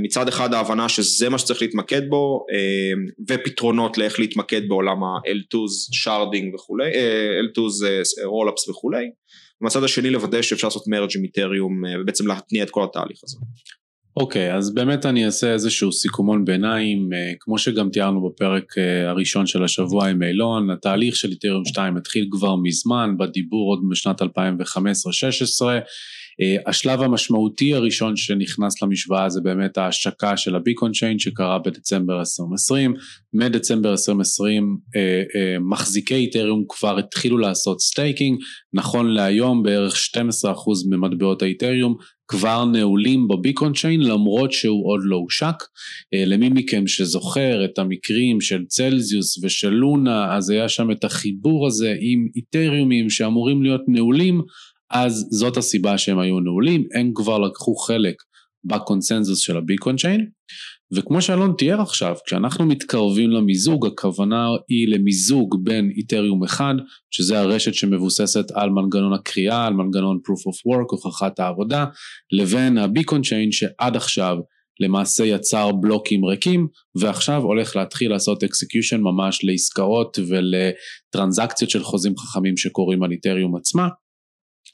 [0.00, 2.92] מצד אחד ההבנה שזה מה שצריך להתמקד בו אה,
[3.28, 9.10] ופתרונות לאיך להתמקד בעולם ה-L2's שרדינג וכולי, אה, L2's רולאפס וכולי,
[9.62, 13.36] ומצד השני לוודא שאפשר לעשות מרג' עם איתריום ובעצם להתניע את כל התהליך הזה.
[14.16, 18.74] אוקיי, okay, אז באמת אני אעשה איזשהו סיכומון ביניים, כמו שגם תיארנו בפרק
[19.06, 24.22] הראשון של השבוע עם אילון, התהליך של איתריום 2 התחיל כבר מזמן, בדיבור עוד בשנת
[24.22, 24.26] 2015-2016,
[26.66, 32.94] השלב המשמעותי הראשון שנכנס למשוואה זה באמת ההשקה של ה Beacon Chain שקרה בדצמבר 2020,
[33.32, 34.78] מדצמבר 2020
[35.60, 38.40] מחזיקי איתריום כבר התחילו לעשות staking,
[38.72, 39.96] נכון להיום בערך 12%
[40.90, 41.96] ממטבעות האיתריום
[42.28, 45.54] כבר נעולים ב Beacon Chain למרות שהוא עוד לא הושק.
[46.14, 51.66] אה, למי מכם שזוכר את המקרים של צלזיוס ושל לונה אז היה שם את החיבור
[51.66, 54.42] הזה עם איתריומים שאמורים להיות נעולים
[54.90, 58.14] אז זאת הסיבה שהם היו נעולים, הם כבר לקחו חלק
[58.64, 60.28] בקונסנזוס של הביקון צ'יין
[60.92, 66.74] וכמו שאלון תיאר עכשיו, כשאנחנו מתקרבים למיזוג, הכוונה היא למיזוג בין איתריום אחד,
[67.10, 71.84] שזה הרשת שמבוססת על מנגנון הקריאה, על מנגנון proof of work, הוכחת העבודה,
[72.32, 74.36] לבין הביקון צ'יין שעד עכשיו
[74.80, 76.68] למעשה יצר בלוקים ריקים,
[77.00, 83.88] ועכשיו הולך להתחיל לעשות execution ממש לעסקאות ולטרנזקציות של חוזים חכמים שקורים על איתריום עצמה.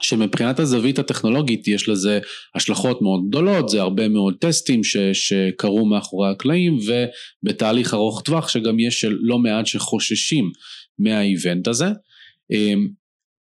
[0.02, 2.18] שמבחינת הזווית הטכנולוגית יש לזה
[2.54, 8.78] השלכות מאוד גדולות, זה הרבה מאוד טסטים ש, שקרו מאחורי הקלעים ובתהליך ארוך טווח שגם
[8.78, 10.50] יש לא מעט שחוששים
[10.98, 11.86] מהאיבנט הזה.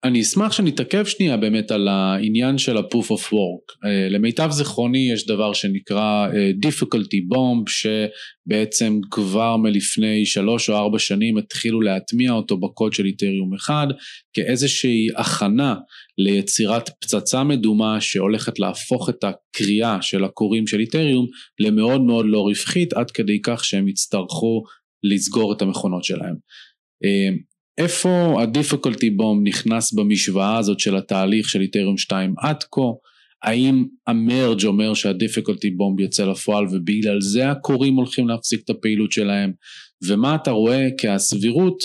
[0.04, 3.86] אני אשמח שנתעכב שנייה באמת על העניין של ה-proof of work.
[3.86, 10.98] אה, למיטב זיכרוני יש דבר שנקרא אה, difficulty bomb שבעצם כבר מלפני שלוש או ארבע
[10.98, 13.86] שנים התחילו להטמיע אותו בקוד של איתריום אחד
[14.32, 15.74] כאיזושהי הכנה
[16.18, 21.26] ליצירת פצצה מדומה שהולכת להפוך את הקריאה של הקוראים של איתריום
[21.60, 24.62] למאוד מאוד לא רווחית עד כדי כך שהם יצטרכו
[25.02, 26.34] לסגור את המכונות שלהם.
[27.78, 28.42] איפה
[29.10, 32.80] בום נכנס במשוואה הזאת של התהליך של איתריום 2 עד כה?
[33.42, 34.94] האם המרג' אומר
[35.76, 39.52] בום יוצא לפועל ובגלל זה הקוראים הולכים להפסיק את הפעילות שלהם?
[40.06, 41.78] ומה אתה רואה כהסבירות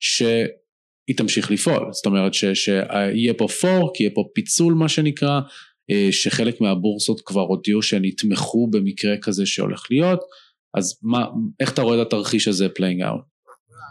[0.00, 1.88] שהיא תמשיך לפעול?
[1.92, 5.40] זאת אומרת שיהיה פה fork, יהיה פה פיצול מה שנקרא,
[5.90, 10.20] אה, שחלק מהבורסות כבר הודיעו שהן יתמכו במקרה כזה שהולך להיות,
[10.74, 11.26] אז מה,
[11.60, 13.35] איך אתה רואה את התרחיש הזה playing out?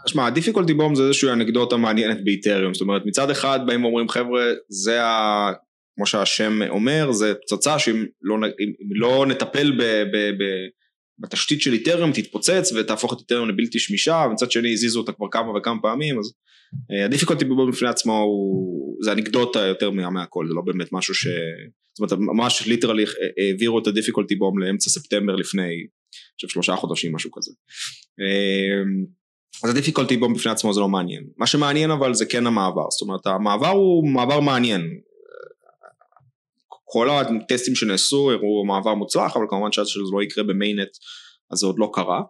[0.08, 4.08] שמע, ה difficulty bomb זה איזושהי אנקדוטה מעניינת באיתריום, זאת אומרת מצד אחד באים ואומרים
[4.08, 5.52] חבר'ה זה ה...
[5.96, 8.36] כמו שהשם אומר, זה פצצה שאם לא,
[8.90, 10.44] לא נטפל ב, ב, ב,
[11.18, 15.58] בתשתית של איתריום תתפוצץ ותהפוך את איתריום לבלתי שמישה, ומצד שני הזיזו אותה כבר כמה
[15.58, 16.32] וכמה פעמים, אז
[17.04, 21.14] ה difficulty אה, bomb בפני עצמו הוא, זה אנקדוטה יותר מהכל, זה לא באמת משהו
[21.14, 21.26] ש...
[21.98, 23.04] זאת אומרת ממש literally
[23.46, 25.86] העבירו את ה difficulty bomb לאמצע ספטמבר לפני, אני
[26.34, 27.52] חושב שלושה חודשים משהו כזה.
[29.64, 31.24] אז ה difficulty bomb בפני עצמו זה לא מעניין.
[31.36, 34.82] מה שמעניין אבל זה כן המעבר, זאת אומרת המעבר הוא מעבר מעניין.
[36.84, 40.88] כל הטסטים שנעשו הראו מעבר מוצלח, אבל כמובן שעד שזה לא יקרה במיינט
[41.50, 42.22] אז זה עוד לא קרה.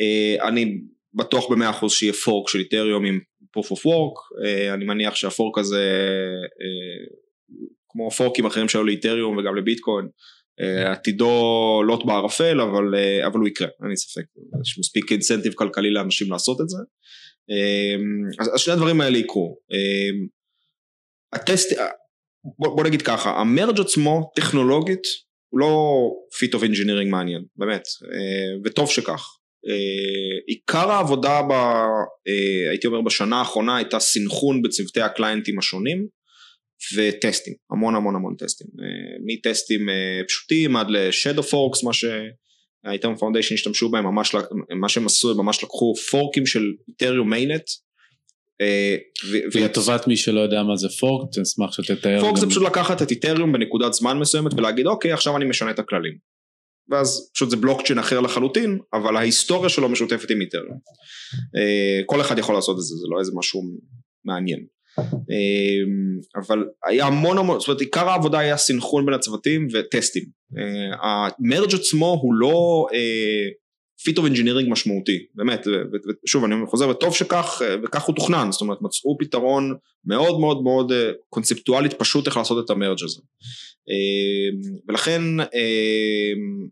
[0.00, 0.80] אה, אני
[1.14, 3.20] בטוח במאה אחוז שיהיה פורק של איתריום עם
[3.58, 5.82] of work, אה, אני מניח שהפורק הזה,
[6.60, 7.16] אה,
[7.88, 10.08] כמו פורקים אחרים שהיו לאיתריום וגם לביטקוין,
[10.60, 14.24] עתידו לוט בערפל אבל, אה, אבל הוא יקרה, אין לי ספק,
[14.62, 16.78] יש מספיק אינסנטיב כלכלי לאנשים לעשות את זה.
[17.50, 17.96] אה,
[18.40, 19.58] אז, אז שני הדברים האלה יקרו.
[21.32, 21.72] הטסט,
[22.58, 25.02] בוא, בוא נגיד ככה, ה merge עצמו טכנולוגית
[25.48, 27.82] הוא לא feat of engineering מעניין, באמת,
[28.64, 29.28] וטוב שכך.
[30.46, 31.52] עיקר העבודה ב,
[32.70, 36.06] הייתי אומר בשנה האחרונה הייתה סינכרון בצוותי הקליינטים השונים
[36.96, 42.26] וטסטים, המון המון המון טסטים, אה, מטסטים אה, פשוטים עד ל shadow forks, מה שה
[42.26, 44.34] Ethereum Foundation השתמשו בהם, ממש,
[44.80, 47.64] מה שהם עשו, הם ממש לקחו פורקים של איתריום מיינט.
[49.52, 52.20] ולטובת מי שלא יודע מה זה פורק, אשמח שתתאר.
[52.20, 55.78] פורק זה פשוט לקחת את איתריום בנקודת זמן מסוימת ולהגיד אוקיי עכשיו אני משנה את
[55.78, 56.18] הכללים.
[56.88, 60.78] ואז פשוט זה בלוקצ'יין אחר לחלוטין, אבל ההיסטוריה שלו משותפת עם איתריום.
[61.56, 63.62] אה, כל אחד יכול לעשות את זה, זה לא איזה משהו
[64.24, 64.66] מעניין.
[64.98, 70.24] אמ, אבל היה המון המון, זאת אומרת עיקר העבודה היה סינכרון בין הצוותים וטסטים.
[70.58, 72.86] אה, המרג' עצמו הוא לא
[74.04, 75.66] feat of engineering משמעותי, באמת,
[76.24, 79.74] ושוב אני חוזר וטוב שכך, אה, וכך הוא תוכנן, זאת אומרת מצאו פתרון
[80.04, 83.20] מאוד מאוד מאוד אה, קונספטואלית פשוט איך לעשות את ה merge הזה.
[83.88, 86.68] אמ, ולכן אמ,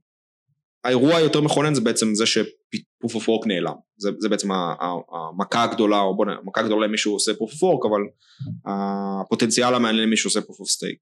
[0.84, 6.00] האירוע היותר מכונן זה בעצם זה ש-proof of work נעלם, זה, זה בעצם המכה הגדולה,
[6.00, 8.00] או בוא נראה, המכה הגדולה למי שהוא עושה proof of work, אבל
[8.66, 11.00] הפוטנציאל המעניין למי שעושה of stake.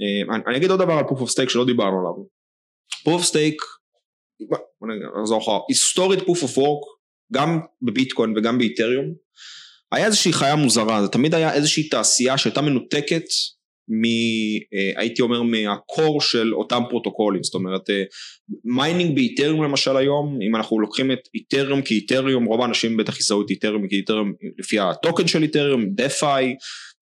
[0.00, 2.24] אה, אני, אגיד עוד דבר על proof of stake שלא דיברנו עליו.
[3.04, 3.64] proof of stake,
[4.80, 4.88] בוא
[5.20, 6.98] נחזור אחורה, היסטורית proof of work,
[7.32, 9.14] גם בביטקוין וגם באיתריום,
[9.92, 13.24] היה איזושהי חיה מוזרה, זה תמיד היה איזושהי תעשייה שהייתה מנותקת
[13.88, 14.04] מ...
[14.74, 17.82] אה, הייתי אומר מה core של אותם פרוטוקולים, זאת אומרת
[18.64, 23.50] mining באיתריום למשל היום, אם אנחנו לוקחים את איתריום כאיתריום, רוב האנשים בטח יזהו את
[23.50, 26.54] איתריום כאיתריום לפי הטוקן של איתריום, DeFi,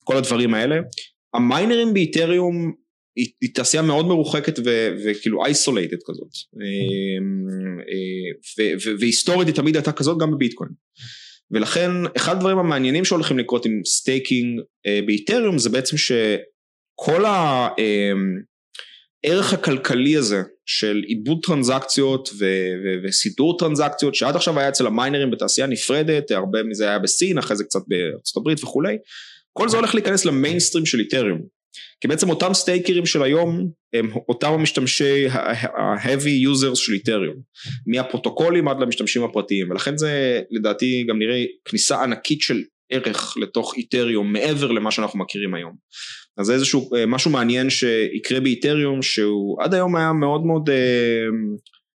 [0.05, 0.76] כל הדברים האלה,
[1.34, 2.72] המיינרים באיתריום
[3.16, 6.28] היא, תעשייה מאוד מרוחקת ו, וכאילו isolated כזאת.
[9.01, 10.70] והיסטורית היא תמיד הייתה כזאת גם בביטקוין.
[11.51, 14.61] ולכן אחד הדברים המעניינים שהולכים לקרות עם staking
[15.07, 15.97] באיתריום זה בעצם
[17.01, 17.24] שכל
[19.24, 22.44] הערך הכלכלי הזה של עיבוד טרנזקציות ו-
[22.84, 27.57] ו- וסידור טרנזקציות שעד עכשיו היה אצל המיינרים בתעשייה נפרדת, הרבה מזה היה בסין, אחרי
[27.57, 28.97] זה קצת בארצות הברית וכולי,
[29.53, 31.57] כל זה הולך להיכנס למיינסטרים של איתריום.
[32.01, 37.36] כי בעצם אותם סטייקרים של היום הם אותם המשתמשי ה-heavy users של איתריום,
[37.86, 44.32] מהפרוטוקולים עד למשתמשים הפרטיים, ולכן זה לדעתי גם נראה כניסה ענקית של ערך לתוך איתריום
[44.32, 45.72] מעבר למה שאנחנו מכירים היום.
[46.39, 51.26] אז זה איזשהו אה, משהו מעניין שיקרה באיתריום שהוא עד היום היה מאוד מאוד אה,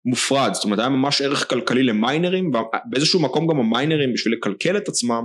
[0.05, 4.89] מופרד, זאת אומרת היה ממש ערך כלכלי למיינרים ובאיזשהו מקום גם המיינרים בשביל לקלקל את
[4.89, 5.25] עצמם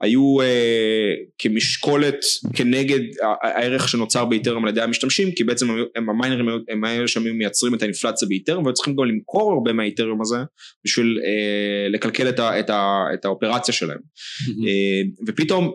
[0.00, 2.18] היו אה, כמשקולת
[2.54, 3.00] כנגד
[3.42, 7.82] הערך שנוצר באיתריום על ידי המשתמשים כי בעצם הם המיינרים הם האלה שהיו מייצרים את
[7.82, 10.36] האינפלציה באיתריום והיו צריכים גם למכור הרבה מהאיתריום הזה
[10.84, 14.68] בשביל אה, לכלכל את, ה, את, ה, את האופרציה שלהם mm-hmm.
[14.68, 15.72] אה, ופתאום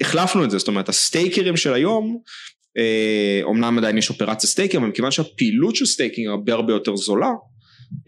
[0.00, 2.18] החלפנו את זה, זאת אומרת הסטייקרים של היום,
[2.78, 7.30] אה, אומנם עדיין יש אופרציה staker, אבל מכיוון שהפעילות של staking הרבה הרבה יותר זולה,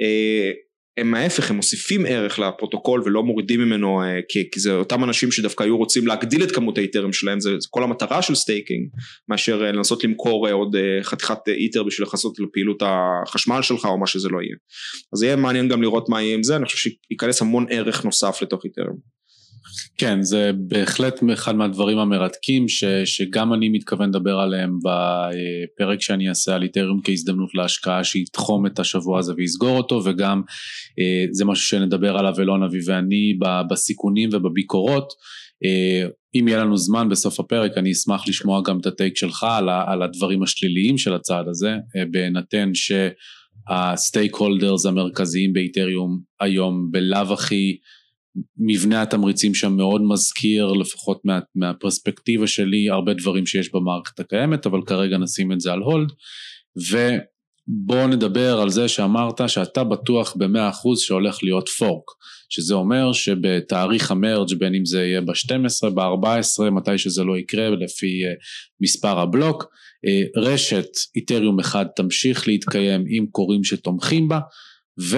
[0.01, 0.51] אה,
[0.99, 5.33] הם ההפך, הם מוסיפים ערך לפרוטוקול ולא מורידים ממנו, אה, כי, כי זה אותם אנשים
[5.33, 8.89] שדווקא היו רוצים להגדיל את כמות האיתרים שלהם, זה, זה כל המטרה של staking,
[9.29, 13.99] מאשר אה, לנסות למכור אה, עוד אה, חתיכת איתר בשביל לכסות לפעילות החשמל שלך או
[13.99, 14.57] מה שזה לא יהיה.
[15.13, 18.43] אז יהיה מעניין גם לראות מה יהיה עם זה, אני חושב שייכנס המון ערך נוסף
[18.43, 19.16] לתוך איתריום.
[19.99, 26.55] כן, זה בהחלט אחד מהדברים המרתקים ש, שגם אני מתכוון לדבר עליהם בפרק שאני אעשה
[26.55, 30.43] על איתריום כהזדמנות להשקעה שיתחום את השבוע הזה ויסגור אותו וגם
[30.99, 33.39] אה, זה משהו שנדבר עליו אלון אבי ואני
[33.71, 35.13] בסיכונים ובביקורות.
[35.65, 39.69] אה, אם יהיה לנו זמן בסוף הפרק אני אשמח לשמוע גם את הטייק שלך על,
[39.69, 47.77] על הדברים השליליים של הצעד הזה אה, בהינתן שהסטייק הולדרס המרכזיים באיתריום היום בלאו הכי
[48.59, 54.81] מבנה התמריצים שם מאוד מזכיר לפחות מה, מהפרספקטיבה שלי הרבה דברים שיש במערכת הקיימת אבל
[54.87, 56.09] כרגע נשים את זה על הולד
[56.77, 62.05] ובואו נדבר על זה שאמרת שאתה בטוח במאה אחוז שהולך להיות פורק
[62.49, 68.07] שזה אומר שבתאריך המרג' בין אם זה יהיה ב-12, ב-14, מתי שזה לא יקרה לפי
[68.07, 68.29] uh,
[68.81, 74.39] מספר הבלוק uh, רשת איתריום אחד תמשיך להתקיים עם קוראים שתומכים בה
[75.01, 75.17] ו...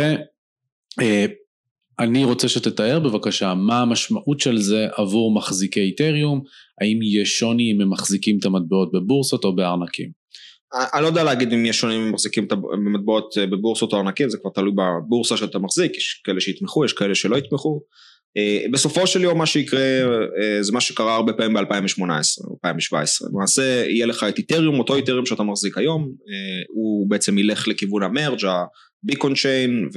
[2.01, 6.43] אני רוצה שתתאר בבקשה מה המשמעות של זה עבור מחזיקי איתריום,
[6.81, 10.11] האם יש שוני אם הם מחזיקים את המטבעות בבורסות או בארנקים?
[10.95, 14.31] אני לא יודע להגיד אם יש שוני אם הם מחזיקים את המטבעות בבורסות או ארנקים,
[14.31, 17.81] זה כבר תלוי בבורסה שאתה מחזיק, יש כאלה שיתמכו, יש כאלה שלא יתמכו.
[18.37, 22.03] אה, בסופו של יום מה שיקרה אה, זה מה שקרה הרבה פעמים ב-2018,
[22.55, 27.69] 2017, למעשה יהיה לך את איתריום, אותו איתריום שאתה מחזיק היום, אה, הוא בעצם ילך
[27.69, 28.47] לכיוון המרג'
[29.03, 29.89] ביקון צ'יין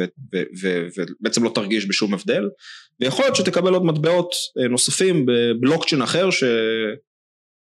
[0.61, 2.49] ובעצם לא תרגיש בשום הבדל
[2.99, 6.29] ויכול להיות שתקבל עוד מטבעות אה, נוספים בבלוקצ'יין אחר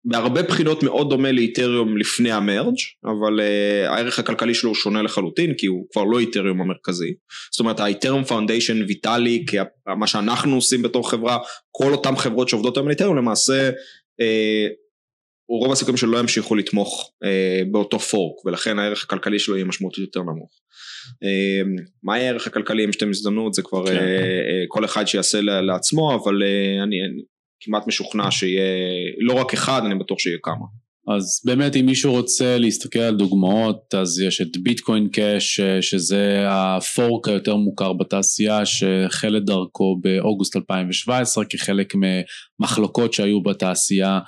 [0.05, 2.75] שבהרבה בחינות מאוד דומה לאיתריום לפני ה merge
[3.05, 7.13] אבל uh, הערך הכלכלי שלו הוא שונה לחלוטין כי הוא כבר לא איתריום המרכזי
[7.51, 9.57] זאת אומרת ה Ethereum Foundation ויטאליק כי
[9.97, 11.37] מה שאנחנו עושים בתור חברה
[11.71, 13.69] כל אותן חברות שעובדות היום על איתריום למעשה
[14.21, 14.87] uh,
[15.49, 20.21] רוב הסיכויים שלא ימשיכו לתמוך אה, באותו fork ולכן הערך הכלכלי שלו יהיה משמעותית יותר
[20.21, 20.51] נמוך.
[21.23, 21.61] אה,
[22.03, 23.95] מה הערך הכלכלי אם שאתם הזדמנות זה כבר כן.
[23.95, 27.21] אה, אה, כל אחד שיעשה לעצמו אבל אה, אני, אני
[27.59, 28.63] כמעט משוכנע שיהיה
[29.19, 30.65] לא רק אחד אני בטוח שיהיה כמה.
[31.15, 37.27] אז באמת אם מישהו רוצה להסתכל על דוגמאות אז יש את ביטקוין קאש שזה הפורק
[37.27, 44.19] היותר מוכר בתעשייה שהחל את דרכו באוגוסט 2017 כחלק ממחלוקות שהיו בתעשייה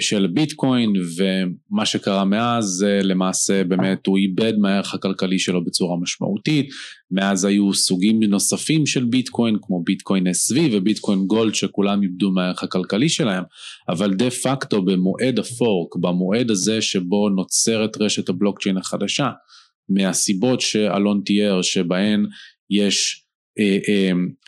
[0.00, 6.68] של ביטקוין ומה שקרה מאז למעשה באמת הוא איבד מהערך הכלכלי שלו בצורה משמעותית.
[7.10, 13.08] מאז היו סוגים נוספים של ביטקוין כמו ביטקוין SV וביטקוין גולד שכולם איבדו מהערך הכלכלי
[13.08, 13.44] שלהם.
[13.88, 19.30] אבל דה פקטו במועד הפורק במועד הזה שבו נוצרת רשת הבלוקצ'יין החדשה
[19.88, 22.26] מהסיבות שאלון תיאר שבהן
[22.70, 23.21] יש אה, אה,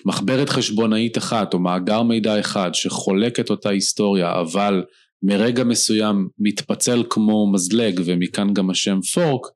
[0.06, 4.84] מחברת חשבונאית אחת או מאגר מידע אחד שחולק את אותה היסטוריה אבל
[5.22, 9.46] מרגע מסוים מתפצל כמו מזלג ומכאן גם השם פורק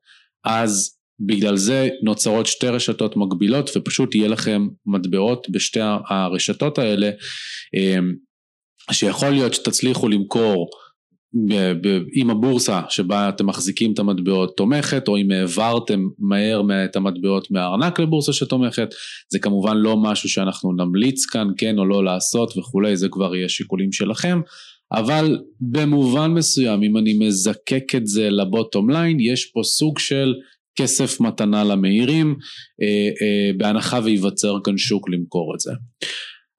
[0.45, 5.79] אז בגלל זה נוצרות שתי רשתות מקבילות ופשוט יהיה לכם מטבעות בשתי
[6.09, 7.09] הרשתות האלה
[7.75, 7.99] אה,
[8.91, 10.69] שיכול להיות שתצליחו למכור
[12.15, 17.99] אם הבורסה שבה אתם מחזיקים את המטבעות תומכת או אם העברתם מהר את המטבעות מהארנק
[17.99, 18.89] לבורסה שתומכת
[19.31, 23.49] זה כמובן לא משהו שאנחנו נמליץ כאן כן או לא לעשות וכולי זה כבר יהיה
[23.49, 24.41] שיקולים שלכם
[24.91, 30.33] אבל במובן מסוים, אם אני מזקק את זה לבוטום ליין, יש פה סוג של
[30.75, 32.35] כסף מתנה למהירים,
[32.81, 35.71] אה, אה, בהנחה וייווצר כאן שוק למכור את זה.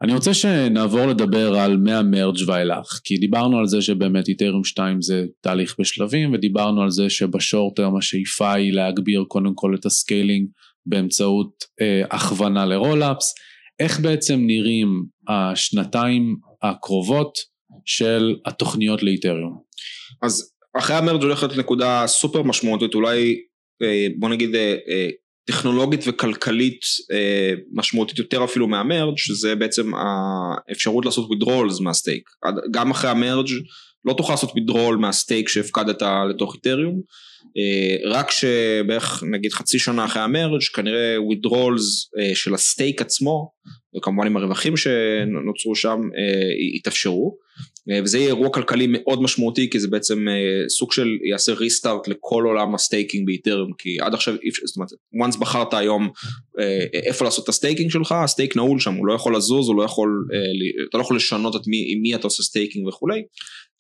[0.03, 5.03] אני רוצה שנעבור לדבר על מה merge ואילך, כי דיברנו על זה שבאמת איתריום 2
[5.03, 9.87] זה תהליך בשלבים, ודיברנו על זה שב short term השאיפה היא להגביר קודם כל את
[9.87, 10.49] ה scaling
[10.87, 13.35] באמצעות אה, הכוונה ל rollups.
[13.81, 17.39] איך בעצם נראים השנתיים הקרובות
[17.85, 19.61] של התוכניות לאיתריום?
[20.23, 23.37] אז אחרי המרג' הולכת נקודה סופר משמעותית, אולי
[23.83, 25.09] אה, בוא נגיד אה, אה,
[25.45, 26.80] טכנולוגית וכלכלית
[27.72, 32.30] משמעותית יותר אפילו מהמרג' שזה בעצם האפשרות לעשות withdrawals מהסטייק
[32.70, 33.49] גם אחרי המרג'
[34.05, 37.01] לא תוכל לעשות withdrawal מהסטייק שהפקדת לתוך איתריום
[38.05, 43.51] רק שבערך נגיד חצי שנה אחרי המרג' כנראה withdrawals של הסטייק עצמו
[43.97, 46.01] וכמובן עם הרווחים שנוצרו שם
[46.76, 47.64] יתאפשרו אה,
[48.05, 52.45] וזה יהיה אירוע כלכלי מאוד משמעותי כי זה בעצם אה, סוג של יעשה restart לכל
[52.47, 54.91] עולם ה staking באיתריום כי עד עכשיו זאת אומרת
[55.28, 56.09] once בחרת היום
[56.59, 59.68] אה, איפה לעשות את ה staking שלך ה stake נעול שם הוא לא יכול לזוז
[59.68, 60.26] הוא לא יכול
[60.89, 63.22] אתה לא יכול לשנות את מי, עם מי אתה עושה staking וכולי.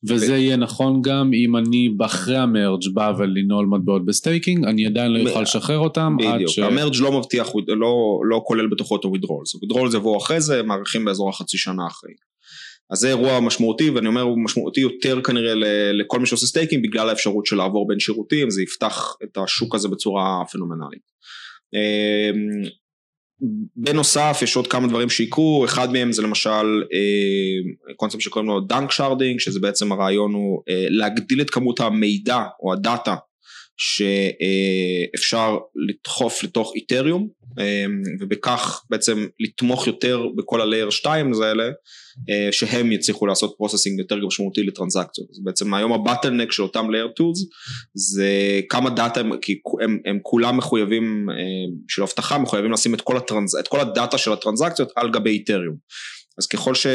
[0.08, 0.36] וזה ו...
[0.36, 5.12] יהיה נכון גם אם אני אחרי ה merge בא ולנעול מטבעות ב staking אני עדיין
[5.12, 6.58] לא אוכל לשחרר אותם בדיוק ש...
[6.58, 10.40] ה merge לא מבטיח לא, לא כולל בתוכו את ה withdrawals ה withdrawals יבואו אחרי
[10.40, 12.12] זה מעריכים באזור החצי שנה אחרי.
[12.90, 15.52] אז זה אירוע משמעותי ואני אומר הוא משמעותי יותר כנראה
[15.92, 19.88] לכל מי שעושה staking בגלל האפשרות של לעבור בין שירותים זה יפתח את השוק הזה
[19.88, 21.02] בצורה פנומנלית.
[21.74, 22.62] אמ,
[23.76, 26.82] בנוסף יש עוד כמה דברים שיקרו אחד מהם זה למשל
[27.96, 33.14] קונספט שקוראים לו danksharding שזה בעצם הרעיון הוא אה, להגדיל את כמות המידע או הדאטה
[33.76, 37.28] שאפשר לדחוף לתוך איתריום
[37.58, 41.70] אמ, ובכך בעצם לתמוך יותר בכל ה-layer 2 האלה
[42.50, 45.28] שהם יצליחו לעשות processing יותר משמעותי לטרנזקציות.
[45.30, 47.28] אז בעצם היום ה bottleneck של אותם layer 2
[47.94, 51.36] זה כמה דאטה הם, כי הם, הם כולם מחויבים אה,
[51.88, 55.76] של אבטחה מחויבים לשים את כל, הטרנז, את כל הדאטה של הטרנזקציות על גבי איתריום.
[56.38, 56.86] אז ככל ש...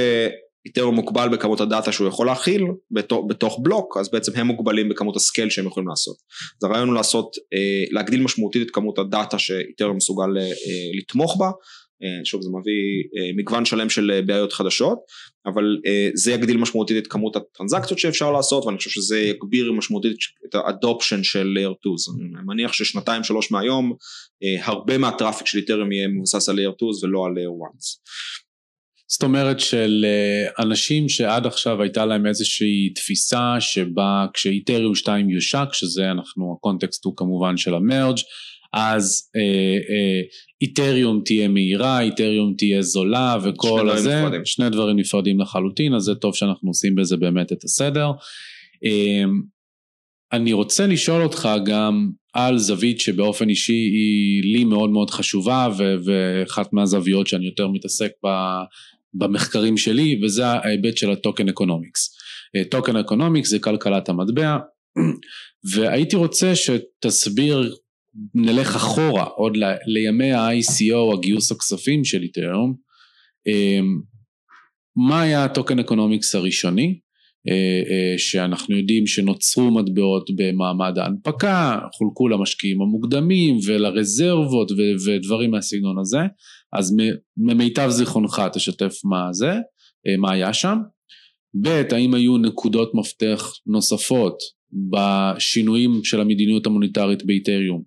[0.65, 5.15] איתר מוגבל בכמות הדאטה שהוא יכול להכיל בתוך, בתוך בלוק אז בעצם הם מוגבלים בכמות
[5.15, 6.15] ה scale שהם יכולים לעשות.
[6.61, 10.51] אז הרעיון הוא לעשות, אה, להגדיל משמעותית את כמות הדאטה שאיתר מסוגל אה,
[10.99, 11.51] לתמוך בה, אה,
[12.23, 14.99] שוב זה מביא מגוון שלם של בעיות חדשות,
[15.45, 15.77] אבל
[16.13, 20.17] זה יגדיל משמעותית את כמות הטרנזקציות שאפשר לעשות ואני חושב שזה יגביר משמעותית
[20.49, 23.93] את האדופשן של layer 2, אני מניח ששנתיים שלוש מהיום
[24.61, 27.75] הרבה מהטראפיק של איתרם יהיה מבוסס על layer 2 ולא על layer 1.
[29.07, 35.73] זאת אומרת של אה, אנשים שעד עכשיו הייתה להם איזושהי תפיסה שבה כשאיתריום 2 יושק,
[35.73, 38.17] שזה אנחנו, הקונטקסט הוא כמובן של המרג',
[38.75, 39.41] אז אה,
[39.89, 40.21] אה,
[40.61, 44.45] איתריום תהיה מהירה, איתריום תהיה זולה וכל הזה, נפרדים.
[44.45, 48.11] שני דברים נפרדים לחלוטין, אז זה טוב שאנחנו עושים בזה באמת את הסדר.
[48.85, 49.23] אה,
[50.31, 55.69] אני רוצה לשאול אותך גם על זווית שבאופן אישי היא לי מאוד מאוד חשובה
[56.05, 58.63] ואחת מהזוויות שאני יותר מתעסק בה
[59.13, 62.15] במחקרים שלי וזה ההיבט של ה token economics.
[62.71, 64.57] token economics זה כלכלת המטבע
[65.71, 67.75] והייתי רוצה שתסביר
[68.35, 72.75] נלך אחורה עוד ל, לימי ה-ICO הגיוס הכספים של איתריום
[73.47, 74.01] אמ,
[75.07, 76.99] מה היה ה token economics הראשוני?
[77.49, 77.53] אה,
[77.89, 84.71] אה, שאנחנו יודעים שנוצרו מטבעות במעמד ההנפקה, חולקו למשקיעים המוקדמים ולרזרבות
[85.05, 86.19] ודברים מהסגנון הזה,
[86.73, 86.95] אז
[87.37, 89.51] ממיטב זיכרונך תשתף מה זה,
[90.07, 90.77] אה, מה היה שם.
[91.61, 94.37] ב', האם היו נקודות מפתח נוספות
[94.91, 97.83] בשינויים של המדיניות המוניטרית באיתריום,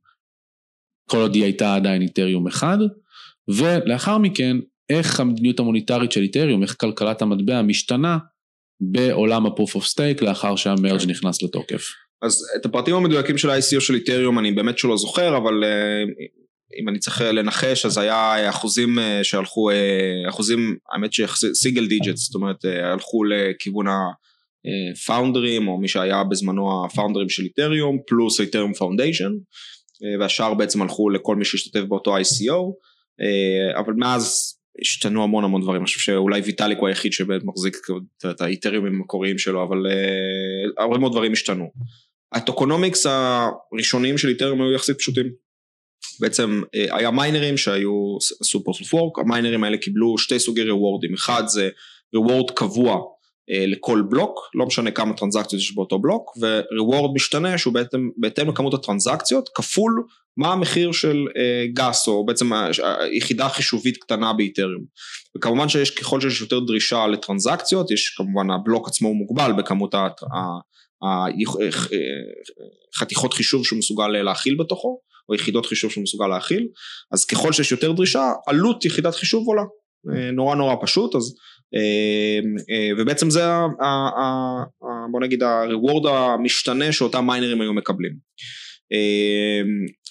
[1.09, 2.79] כל עוד היא הייתה עדיין איתריום אחד,
[3.49, 4.57] ולאחר מכן,
[4.91, 8.19] איך המדיניות המוניטרית של איתריום, איך כלכלת המטבע משתנה
[8.81, 11.11] בעולם ה-proof of stake לאחר שה merge כן.
[11.11, 11.85] נכנס לתוקף.
[12.23, 16.03] אז את הפרטים המדויקים של ה-ICO של איתריום אני באמת שלא זוכר, אבל אה,
[16.81, 22.21] אם אני צריך לנחש אז היה אחוזים אה, שהלכו, אה, אחוזים, האמת ש single digits,
[22.21, 29.33] זאת אומרת הלכו לכיוון הפאונדרים או מי שהיה בזמנו הפאונדרים של איתריום פלוס איתריום foundation
[30.21, 32.73] והשאר בעצם הלכו לכל מי שהשתתף באותו ICO
[33.79, 37.77] אבל מאז השתנו המון המון דברים, אני חושב שאולי ויטאליק הוא היחיד שבאמת מחזיק
[38.31, 41.71] את האיתריומים המקוריים שלו, אבל uh, הרבה מאוד דברים השתנו.
[42.33, 45.27] ה tokenomics הראשונים של איתריום היו יחסית פשוטים.
[46.21, 51.43] בעצם היה מיינרים שהיו עשו proof of work, המיינרים האלה קיבלו שתי סוגי ריוורדים, אחד
[51.47, 51.69] זה
[52.15, 53.03] reward קבוע
[53.51, 58.75] לכל בלוק, לא משנה כמה טרנזקציות יש באותו בלוק, ו-reward משתנה שהוא בהתאם, בהתאם לכמות
[58.75, 60.05] הטרנזקציות כפול
[60.37, 61.17] מה המחיר של
[61.73, 64.85] גס או בעצם היחידה חישובית קטנה באיתריום.
[65.37, 69.95] וכמובן שיש ככל שיש יותר דרישה לטרנזקציות, יש כמובן הבלוק עצמו מוגבל בכמות
[72.95, 76.69] החתיכות חישוב שהוא מסוגל להכיל בתוכו, או יחידות חישוב שהוא מסוגל להכיל,
[77.13, 79.63] אז ככל שיש יותר דרישה, עלות יחידת חישוב עולה.
[80.33, 81.35] נורא נורא פשוט, אז
[82.99, 83.43] ובעצם זה,
[85.11, 88.13] בוא נגיד, הריוורד המשתנה שאותם מיינרים היו מקבלים.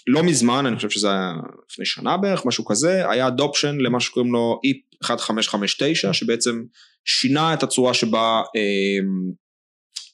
[0.07, 1.33] לא מזמן, אני חושב שזה היה
[1.71, 6.63] לפני שנה בערך, משהו כזה, היה אדופשן למה שקוראים לו EIP 1559, שבעצם
[7.05, 8.99] שינה את הצורה שבה אה,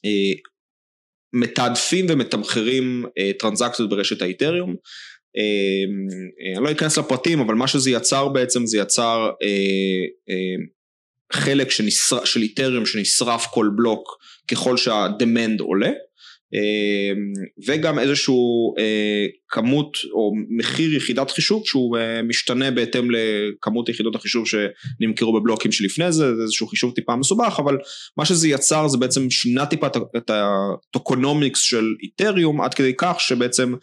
[0.04, 0.32] אה,
[1.32, 4.74] מתעדפים ומתמחרים אה, טרנזקציות ברשת האיתריום.
[5.36, 5.84] אה,
[6.40, 10.56] אה, אני לא אכנס לפרטים, אבל מה שזה יצר בעצם, זה יצר אה, אה,
[11.32, 14.18] חלק שנשר, של איתריום שנשרף כל בלוק
[14.50, 15.90] ככל שהדמנד עולה.
[16.54, 17.32] אמ,
[17.66, 24.44] וגם איזשהו אה, כמות או מחיר יחידת חישוב שהוא אה, משתנה בהתאם לכמות יחידות החישוב
[24.46, 27.76] שנמכרו בבלוקים שלפני זה, זה איזשהו חישוב טיפה מסובך, אבל
[28.16, 33.74] מה שזה יצר זה בעצם שינה טיפה את הטוקונומיקס של איתריום עד כדי כך שבעצם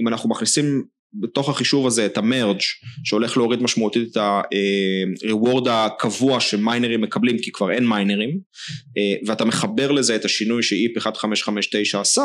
[0.00, 0.84] אם אנחנו מכניסים
[1.14, 2.60] בתוך החישוב הזה את המרג'
[3.04, 8.38] שהולך להוריד משמעותית את ה-reward הקבוע שמיינרים מקבלים כי כבר אין מיינרים
[8.98, 12.22] אה, ואתה מחבר לזה את השינוי שאיפ 1559 עשה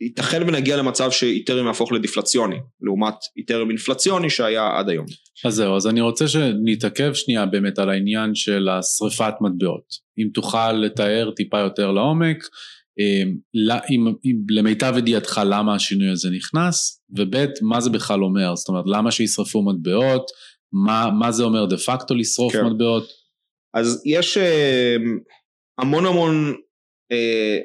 [0.00, 5.06] ייתכן ונגיע למצב שאיתרם יהפוך לדיפלציוני לעומת איתרם אינפלציוני שהיה עד היום.
[5.44, 10.72] אז זהו אז אני רוצה שנתעכב שנייה באמת על העניין של השריפת מטבעות אם תוכל
[10.72, 12.38] לתאר טיפה יותר לעומק
[14.50, 19.62] למיטב ידיעתך למה השינוי הזה נכנס, וב' מה זה בכלל אומר, זאת אומרת למה שישרפו
[19.62, 20.30] מטבעות,
[20.72, 22.64] מה, מה זה אומר דה פקטו לשרוף כן.
[22.64, 23.08] מטבעות?
[23.74, 24.96] אז יש אה,
[25.78, 26.54] המון המון
[27.12, 27.58] אה,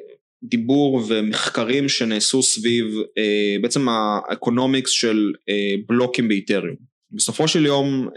[0.44, 2.86] דיבור ומחקרים שנעשו סביב
[3.18, 6.94] אה, בעצם האקונומיקס של אה, בלוקים באיתריום.
[7.16, 8.10] בסופו של יום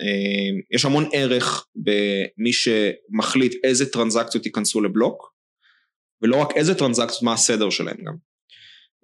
[0.74, 5.35] יש המון ערך במי שמחליט איזה טרנזקציות ייכנסו לבלוק
[6.22, 8.14] ולא רק איזה טרנזקציות, מה הסדר שלהם גם.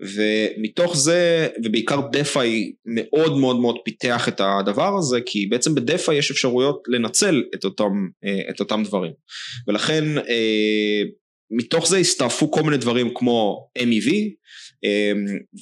[0.01, 6.31] ומתוך זה, ובעיקר דפאי מאוד מאוד מאוד פיתח את הדבר הזה, כי בעצם בדפאי יש
[6.31, 9.13] אפשרויות לנצל את אותם, אה, את אותם דברים.
[9.69, 11.03] ולכן אה,
[11.51, 14.13] מתוך זה הסתעפו כל מיני דברים כמו MEV,
[14.85, 15.13] אה,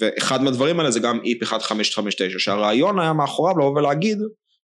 [0.01, 4.19] ואחד מהדברים האלה זה גם EIP 1559, שהרעיון היה מאחוריו לבוא ולהגיד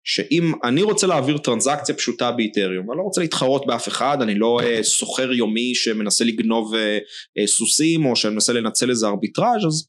[0.08, 4.60] שאם אני רוצה להעביר טרנזקציה פשוטה באיתריום, אני לא רוצה להתחרות באף אחד, אני לא
[4.60, 9.88] uh, סוחר יומי שמנסה לגנוב uh, uh, סוסים או שמנסה לנצל איזה ארביטראז' אז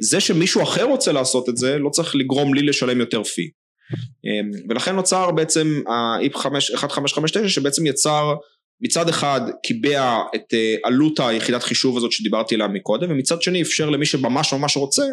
[0.00, 3.42] זה שמישהו אחר רוצה לעשות את זה לא צריך לגרום לי לשלם יותר פי.
[3.42, 8.34] Um, ולכן נוצר בעצם ה-IP 1559 שבעצם יצר
[8.80, 10.54] מצד אחד קיבע את
[10.84, 15.04] עלות היחידת חישוב הזאת שדיברתי עליה מקודם ומצד שני אפשר למי שממש ממש רוצה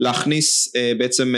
[0.00, 1.34] להכניס בעצם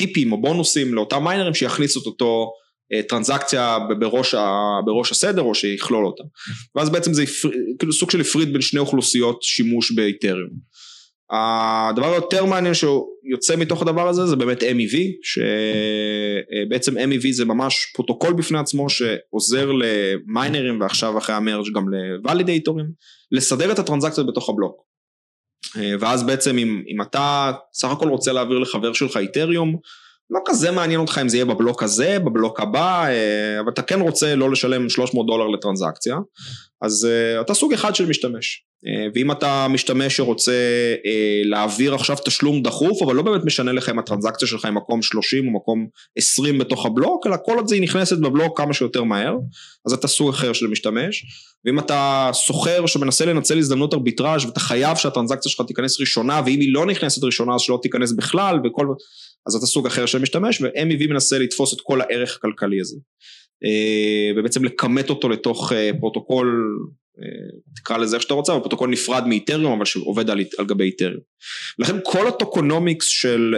[0.00, 2.52] טיפים או בונוסים לאותם מיינרים שיכניסו את אותו
[2.92, 4.48] אה, טרנזקציה בראש, ה,
[4.84, 6.22] בראש הסדר או שיכלול אותה
[6.74, 7.24] ואז בעצם זה
[7.78, 10.50] כאילו סוג של הפריד בין שני אוכלוסיות שימוש באיתריום.
[11.32, 17.92] הדבר היותר מעניין שיוצא מתוך הדבר הזה זה באמת MEV שבעצם אה, MEV זה ממש
[17.94, 22.86] פרוטוקול בפני עצמו שעוזר למיינרים ועכשיו אחרי ה merge גם לוולידייטורים
[23.32, 24.89] לסדר את הטרנזקציות בתוך הבלוק
[26.00, 29.76] ואז בעצם אם, אם אתה סך הכל רוצה להעביר לחבר שלך איתריום,
[30.30, 34.00] לא כזה מעניין אותך אם זה יהיה בבלוק הזה, בבלוק הבא, אה, אבל אתה כן
[34.00, 36.16] רוצה לא לשלם 300 דולר לטרנזקציה,
[36.82, 38.64] אז אה, אתה סוג אחד של משתמש.
[39.14, 40.52] ואם אתה משתמש שרוצה
[41.44, 45.46] להעביר עכשיו תשלום דחוף, אבל לא באמת משנה לך אם הטרנזקציה שלך היא מקום 30
[45.46, 45.86] או מקום
[46.18, 49.36] 20 בתוך הבלוק, אלא כל עוד זה נכנסת בבלוק כמה שיותר מהר,
[49.86, 51.24] אז אתה סוג אחר של משתמש.
[51.64, 56.74] ואם אתה סוחר שמנסה לנצל הזדמנות ארביטראז' ואתה חייב שהטרנזקציה שלך תיכנס ראשונה ואם היא
[56.74, 58.86] לא נכנסת ראשונה אז שלא תיכנס בכלל וכל
[59.46, 62.96] אז אתה סוג אחר של משתמש ו-MEV מנסה לתפוס את כל הערך הכלכלי הזה
[63.64, 66.78] אה, ובעצם לכמת אותו לתוך אה, פרוטוקול
[67.22, 70.84] אה, תקרא לזה איך שאתה רוצה, אבל פרוטוקול נפרד מאיתריום אבל שעובד על, על גבי
[70.84, 71.20] איתריום.
[71.78, 73.54] לכן כל ה tokenomics של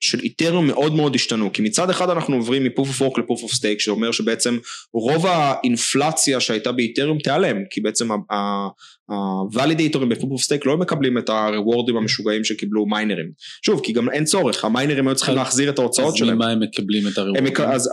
[0.00, 3.22] של איתריום מאוד מאוד השתנו כי מצד אחד אנחנו עוברים מ proof of work ל
[3.22, 4.58] proof of stake שאומר שבעצם
[4.92, 8.08] רוב האינפלציה שהייתה באיתריום תיעלם כי בעצם
[9.08, 13.30] הוולידייטורים ב proof of stake לא מקבלים את הרוורדים המשוגעים שקיבלו מיינרים.
[13.66, 16.30] שוב כי גם אין צורך המיינרים היו צריכים להחזיר את ההוצאות שלהם.
[16.30, 17.54] אז ממה הם מקבלים את הרוורדים?
[17.56, 17.90] אז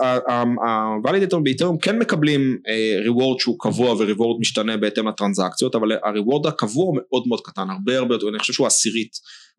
[0.96, 2.58] הוולידייטורים באיתריום כן מקבלים
[3.02, 7.40] reward אה, שהוא קבוע ו reward משתנה בהתאם לטרנזקציות אבל ה reward הקבוע מאוד מאוד
[7.44, 9.12] קטן הרבה הרבה יותר אני חושב שהוא עשירית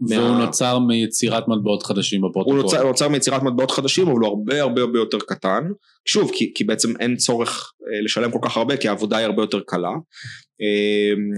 [0.08, 0.46] והוא מה...
[0.46, 2.56] נוצר מיצירת מטבעות חדשים בפרוטוקול.
[2.56, 5.64] הוא נוצר, נוצר מיצירת מטבעות חדשים אבל הוא הרבה הרבה הרבה יותר קטן,
[6.08, 9.44] שוב כי, כי בעצם אין צורך אה, לשלם כל כך הרבה כי העבודה היא הרבה
[9.44, 9.92] יותר קלה
[10.62, 11.32] אמ,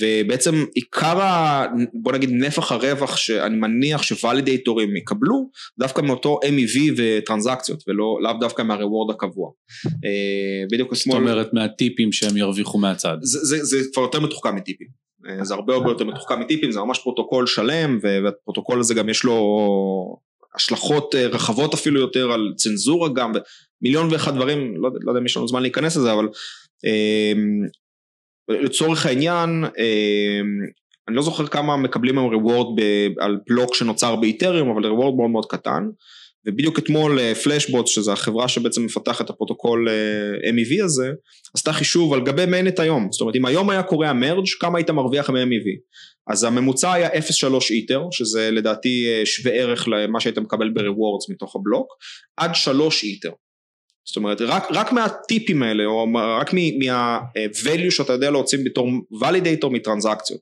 [0.00, 1.66] ובעצם עיקר ה...
[2.02, 8.62] בוא נגיד נפח הרווח שאני מניח שוואלידייטורים יקבלו דווקא מאותו MEV וטרנזקציות ולא לאו דווקא
[8.62, 9.50] מה reward הקבוע.
[9.86, 11.16] אה, בדיוק אתמול...
[11.16, 13.16] זאת אומרת מהטיפים שהם ירוויחו מהצד.
[13.22, 15.07] זה, זה, זה כבר יותר מתוחכם מטיפים.
[15.28, 19.24] אה, זה הרבה הרבה יותר מתוחכם מטיפים זה ממש פרוטוקול שלם והפרוטוקול הזה גם יש
[19.24, 20.18] לו
[20.54, 23.32] השלכות אה, רחבות אפילו יותר על צנזורה גם
[23.82, 26.28] ומיליון ואחד דברים לא, לא יודע אם יש לנו זמן להיכנס לזה אבל
[28.48, 29.64] לצורך העניין
[31.08, 32.82] אני לא זוכר כמה מקבלים היום reward
[33.18, 35.88] על בלוק שנוצר באיתריום אבל reward מאוד מאוד קטן
[36.46, 41.10] ובדיוק אתמול Flashbots שזה החברה שבעצם מפתחת את הפרוטוקול אה, MEV הזה
[41.54, 43.08] עשתה חישוב על גבי mainnet היום.
[43.12, 45.66] זאת אומרת אם היום היה קורה ה merge כמה היית מרוויח מ-MEV
[46.30, 47.14] אז הממוצע היה 0.3
[47.70, 51.86] איתר שזה לדעתי אה, שווה ערך למה שהיית מקבל בריוורדס מתוך הבלוק
[52.36, 53.30] עד 3 איתר
[54.08, 56.06] זאת אומרת רק, רק מהטיפים האלה או
[56.40, 58.88] רק מה-value שאתה יודע להוציא בתור
[59.20, 60.40] ולידייטור מטרנזקציות.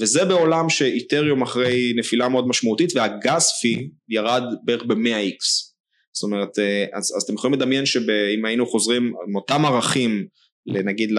[0.00, 5.74] וזה בעולם שאיתריום אחרי נפילה מאוד משמעותית והגז פי ירד בערך ב-100x
[6.14, 10.26] זאת אומרת אה, אז, אז אתם יכולים לדמיין שאם היינו חוזרים עם אותם ערכים
[10.66, 11.10] נגיד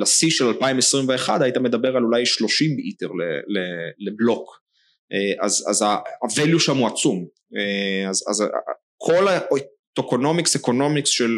[0.00, 3.08] לשיא של 2021 היית מדבר על אולי 30 איתר
[3.98, 4.60] לבלוק.
[5.12, 7.26] אה, אז, אז ה-value שם הוא עצום.
[7.56, 8.44] אה, אז, אז
[8.96, 9.28] כל
[9.94, 11.30] ה tokenomics economics של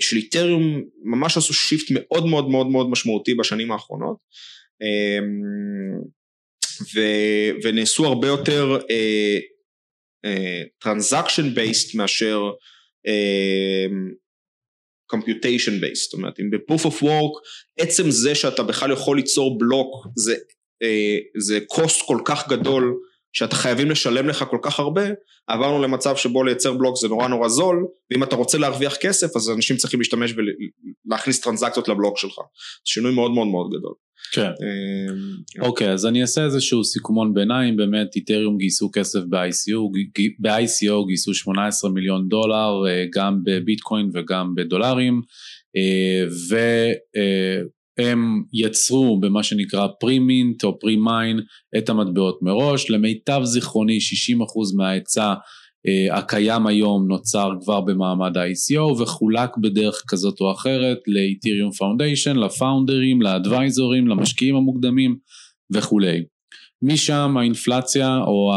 [0.00, 4.16] של איתריום ממש עשו shift מאוד מאוד מאוד מאוד משמעותי בשנים האחרונות.
[4.82, 5.40] אמ,
[6.94, 7.00] ו,
[7.62, 8.78] ונעשו הרבה יותר
[10.78, 12.40] transaction uh, based uh, מאשר
[15.06, 17.40] קומפיוטיישן uh, בייסט, זאת אומרת אם ב-proof of work
[17.78, 20.06] עצם זה שאתה בכלל יכול ליצור בלוק
[21.38, 23.00] זה, קוסט כל כך גדול
[23.36, 25.02] שאתה חייבים לשלם לך כל כך הרבה,
[25.46, 29.50] עברנו למצב שבו לייצר בלוק זה נורא נורא זול, ואם אתה רוצה להרוויח כסף אז
[29.50, 30.34] אנשים צריכים להשתמש
[31.06, 32.34] ולהכניס טרנזקציות לבלוק שלך.
[32.84, 33.94] שינוי מאוד מאוד מאוד גדול.
[34.32, 34.40] כן.
[34.42, 39.80] אמ, אוקיי, אז אני אעשה איזשהו סיכומון ביניים, באמת איתריום גייסו כסף ב-ICO,
[40.40, 45.20] ב-ICO גייסו 18 מיליון דולר, אה, גם בביטקוין וגם בדולרים,
[47.98, 51.40] והם יצרו במה שנקרא pre-mint או pre-mine
[51.78, 54.00] את המטבעות מראש, למיטב זיכרוני 60%
[54.76, 55.34] מההיצע
[55.86, 63.22] אה, הקיים היום נוצר כבר במעמד ה-ICO וחולק בדרך כזאת או אחרת לאתיריום foundation, לפאונדרים,
[63.22, 65.16] לאדוויזורים, למשקיעים המוקדמים
[65.72, 66.35] וכולי.
[66.82, 68.52] משם האינפלציה או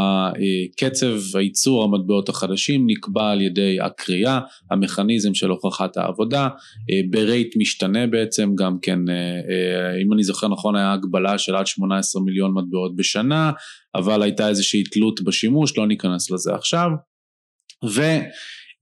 [0.78, 4.40] קצב הייצור המטבעות החדשים נקבע על ידי הקריאה,
[4.72, 6.44] המכניזם של הוכחת העבודה,
[6.92, 11.68] אה, ברייט משתנה בעצם גם כן, אה, אם אני זוכר נכון היה הגבלה של עד
[11.68, 13.52] 18 מיליון מטבעות בשנה,
[13.96, 16.90] אבל הייתה איזושהי תלות בשימוש, לא ניכנס לזה עכשיו.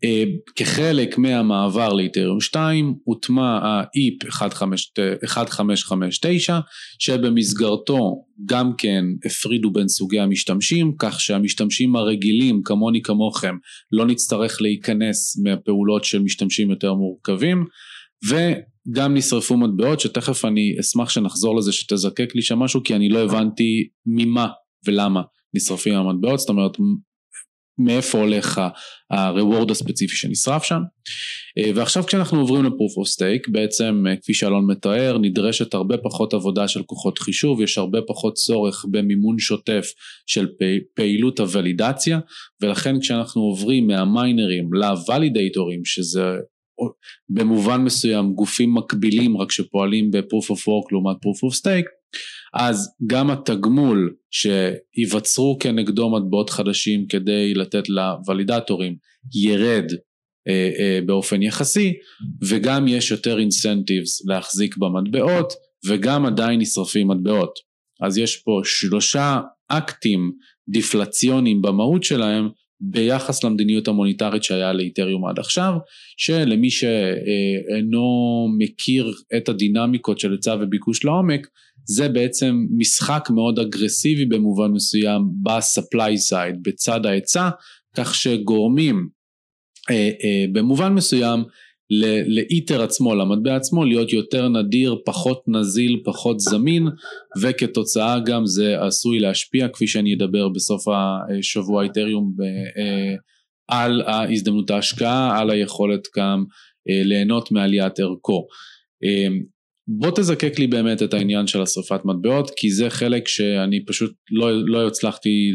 [0.05, 6.59] וכחלק מהמעבר לאיתריום 2 הוטמע ה-EIP 1559
[6.99, 13.55] שבמסגרתו גם כן הפרידו בין סוגי המשתמשים כך שהמשתמשים הרגילים כמוני כמוכם
[13.91, 17.65] לא נצטרך להיכנס מהפעולות של משתמשים יותר מורכבים
[18.27, 23.19] וגם נשרפו מטבעות שתכף אני אשמח שנחזור לזה שתזקק לי שם משהו כי אני לא
[23.19, 24.47] הבנתי ממה
[24.85, 25.21] ולמה
[25.53, 26.71] נשרפים המטבעות זאת אומרת
[27.79, 28.57] מאיפה הולך
[29.11, 30.79] ה-reward הספציפי שנשרף שם.
[31.57, 36.33] אה, ועכשיו כשאנחנו עוברים ל-proof of stake בעצם אה, כפי שאלון מתאר נדרשת הרבה פחות
[36.33, 39.87] עבודה של כוחות חישוב, יש הרבה פחות צורך במימון שוטף
[40.27, 40.47] של
[40.95, 42.19] פעילות הוולידציה
[42.61, 46.35] ולכן כשאנחנו עוברים מהמיינרים לוולידייטורים שזה
[47.29, 51.87] במובן מסוים גופים מקבילים רק שפועלים ב-proof of work לעומת proof of stake
[52.53, 58.95] אז גם התגמול שיווצרו כנגדו מטבעות חדשים כדי לתת לוולידטורים
[59.35, 59.91] ירד
[60.47, 61.93] אה, אה, באופן יחסי
[62.43, 65.53] וגם יש יותר אינסנטיבס להחזיק במטבעות
[65.87, 67.59] וגם עדיין נשרפים מטבעות.
[68.01, 70.31] אז יש פה שלושה אקטים
[70.69, 72.49] דיפלציוניים במהות שלהם
[72.81, 75.73] ביחס למדיניות המוניטרית שהיה לאיתריום עד עכשיו,
[76.17, 78.03] שלמי שאינו
[78.57, 81.47] מכיר את הדינמיקות של היצע וביקוש לעומק,
[81.87, 87.49] זה בעצם משחק מאוד אגרסיבי במובן מסוים ב-supply side, בצד ההיצע,
[87.97, 89.09] כך שגורמים
[89.89, 91.43] אה, אה, במובן מסוים
[92.27, 96.87] לאיטר עצמו, למטבע עצמו, להיות יותר נדיר, פחות נזיל, פחות זמין,
[97.41, 102.33] וכתוצאה גם זה עשוי להשפיע, כפי שאני אדבר בסוף השבוע איתריום,
[102.77, 103.15] אה,
[103.67, 106.43] על ההזדמנות ההשקעה, על היכולת גם
[106.89, 108.47] אה, ליהנות מעליית ערכו.
[109.87, 114.67] בוא תזקק לי באמת את העניין של השרפת מטבעות, כי זה חלק שאני פשוט לא,
[114.67, 115.51] לא הצלחתי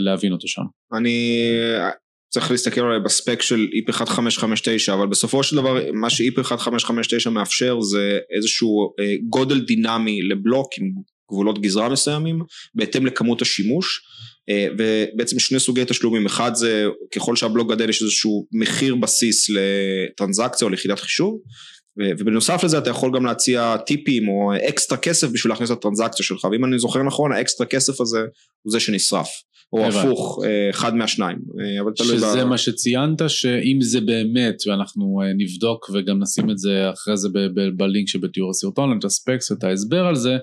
[0.00, 0.62] להבין אותו שם.
[0.98, 1.42] אני
[2.28, 7.30] צריך להסתכל אולי ב spec של EIP 1559 אבל בסופו של דבר מה שאיפ 1559
[7.30, 10.90] מאפשר זה איזשהו אה, גודל דינמי לבלוק עם
[11.30, 12.38] גבולות גזרה מסוימים
[12.74, 14.00] בהתאם לכמות השימוש
[14.48, 20.64] אה, ובעצם שני סוגי תשלומים אחד זה ככל שהבלוק גדל יש איזשהו מחיר בסיס לטרנזקציה
[20.64, 21.40] או ליחידת חישוב
[22.18, 26.64] ובנוסף לזה אתה יכול גם להציע טיפים או אקסטרה כסף בשביל להכניס לטרנזקציה שלך ואם
[26.64, 28.20] אני זוכר נכון האקסטרה כסף הזה
[28.62, 29.28] הוא זה שנשרף
[29.72, 35.20] או הפוך, אה, אחד מהשניים, אה, אבל תלוי שזה מה שציינת, שאם זה באמת, ואנחנו
[35.22, 37.28] אה, נבדוק וגם נשים את זה אחרי זה
[37.76, 40.36] בלינק שבתיאור הסרטון, את הספקס ואת ההסבר על זה,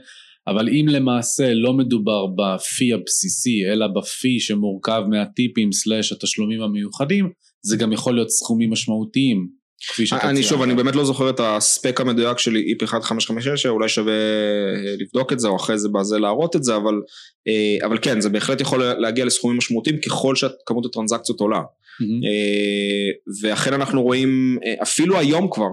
[0.47, 7.29] אבל אם למעשה לא מדובר בפי הבסיסי, אלא בפי שמורכב מהטיפים סלאש התשלומים המיוחדים,
[7.65, 9.47] זה גם יכול להיות סכומים משמעותיים
[9.79, 13.89] כפי שאתה אני שוב, אני באמת לא זוכר את הספק המדויק שלי איפ 1556, אולי
[13.89, 16.93] שווה אה, לבדוק את זה או אחרי זה בזה להראות את זה, אבל,
[17.47, 21.59] אה, אבל כן, זה בהחלט יכול להגיע לסכומים משמעותיים ככל שכמות הטרנזקציות עולה.
[21.59, 22.25] Mm-hmm.
[23.41, 25.69] ואכן אנחנו רואים, אפילו היום כבר,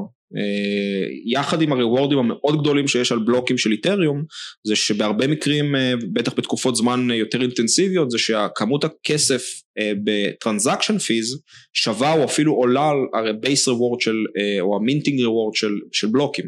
[1.24, 4.24] יחד עם ה rewardים המאוד גדולים שיש על בלוקים של איתריום
[4.66, 9.42] זה שבהרבה מקרים אה, בטח בתקופות זמן יותר אינטנסיביות זה שהכמות הכסף
[9.78, 11.40] אה, ב transaction fees
[11.72, 14.16] שווה או אפילו עולה על base reward של
[14.60, 16.44] או ה minting reward של, של בלוקים.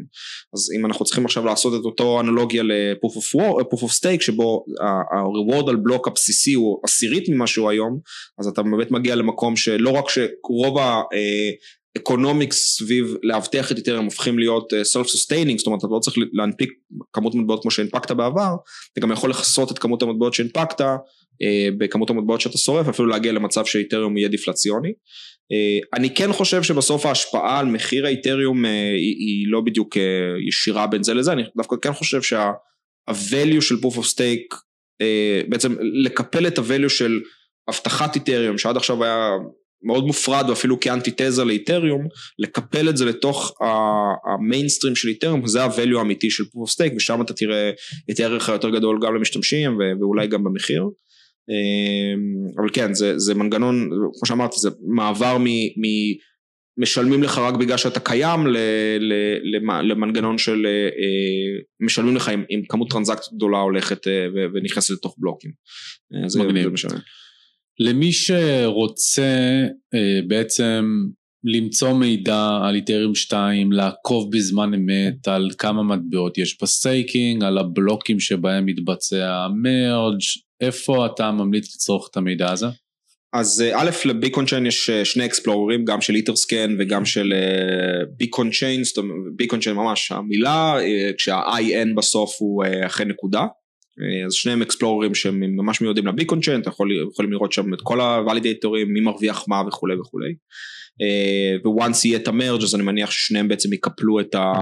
[0.54, 3.34] אז אם אנחנו צריכים עכשיו לעשות את אותו אנלוגיה ל proof
[3.82, 4.64] of stake שבו
[5.12, 7.98] ה reward על בלוק הבסיסי הוא עשירית ממה שהוא היום
[8.38, 11.02] אז אתה באמת מגיע למקום שלא רק שרוב ה...
[11.96, 16.16] economics סביב לאבטח את איתריום הופכים להיות self uh, sustaining זאת אומרת אתה לא צריך
[16.32, 16.72] להנפיק
[17.12, 18.54] כמות מטבעות כמו שהנפקת בעבר
[18.92, 20.84] אתה גם יכול לכסות את כמות המטבעות שהנפקת uh,
[21.78, 24.88] בכמות המטבעות שאתה שורף אפילו להגיע למצב שאיתריום יהיה דיפלציוני.
[24.88, 29.96] uh, אני כן חושב שבסוף ההשפעה על מחיר האיתריום uh, היא, היא לא בדיוק
[30.48, 31.32] ישירה בין זה לזה.
[31.32, 34.56] אני דווקא כן חושב שה-value של proof of stake
[35.48, 37.20] בעצם לקפל את ה-value של
[37.70, 39.28] אבטחת איתריום שעד עכשיו היה
[39.84, 42.06] מאוד מופרד ואפילו כאנטיתזה לאיתריום,
[42.38, 43.56] לקפל את זה לתוך
[44.24, 47.70] המיינסטרים של איתריום, זה ה-value האמיתי של proof of stake ושם אתה תראה
[48.10, 50.82] את הערך היותר גדול גם למשתמשים ואולי גם במחיר.
[51.50, 55.84] אמ, אבל כן זה, זה מנגנון כמו שאמרתי זה מעבר מ, מ
[56.78, 58.56] משלמים לך רק בגלל שאתה קיים ל,
[59.00, 59.12] ל,
[59.82, 60.88] למנגנון של אה,
[61.80, 65.50] משלמים לך אם, אם כמות טרנזקציות גדולה הולכת אה, ונכנסת לתוך בלוקים.
[66.14, 66.64] אה, זה, מגניב.
[66.64, 66.98] זה משנה.
[67.78, 69.62] למי שרוצה
[69.94, 70.84] אה, בעצם
[71.44, 77.58] למצוא מידע על איתריום 2, לעקוב בזמן אמת על כמה מטבעות יש ב staking, על
[77.58, 80.20] הבלוקים שבהם מתבצע ה merge,
[80.60, 82.66] איפה אתה ממליץ לצרוך את המידע הזה?
[83.32, 87.32] אז אה, א' לביקון צ'יין יש אה, שני אקספלוררים גם של איטרסקן וגם של
[88.16, 88.82] ביקון צ'יין,
[89.36, 90.76] ביקון צ'יין ממש המילה
[91.18, 93.46] כשה-IN בסוף הוא אחרי נקודה
[94.26, 98.00] אז שניהם אקספלוררים שהם ממש מיועדים לביקון צ'יין, אתם יכול, יכולים לראות שם את כל
[98.00, 100.34] הוולידטורים, מי מרוויח מה וכולי וכולי.
[101.64, 104.52] וואנס יהיה את המרג' אז אני מניח ששניהם בעצם יקפלו את, ה,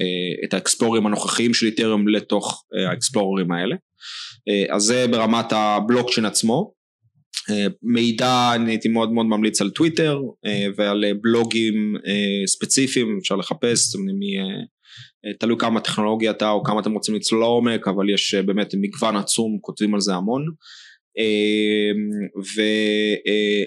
[0.00, 3.76] אה, את האקספלוררים הנוכחיים של איתריום לתוך אה, האקספלוררים האלה.
[4.70, 6.72] אז זה ברמת הבלוקצ'יין עצמו.
[7.82, 10.20] מידע אני הייתי מאוד מאוד ממליץ על טוויטר
[10.76, 11.96] ועל בלוגים
[12.46, 14.00] ספציפיים אפשר לחפש אה,
[15.40, 19.16] תלוי כמה טכנולוגיה אתה או כמה אתם רוצים לצלול לעומק אבל יש אה, באמת מגוון
[19.16, 20.44] עצום כותבים על זה המון.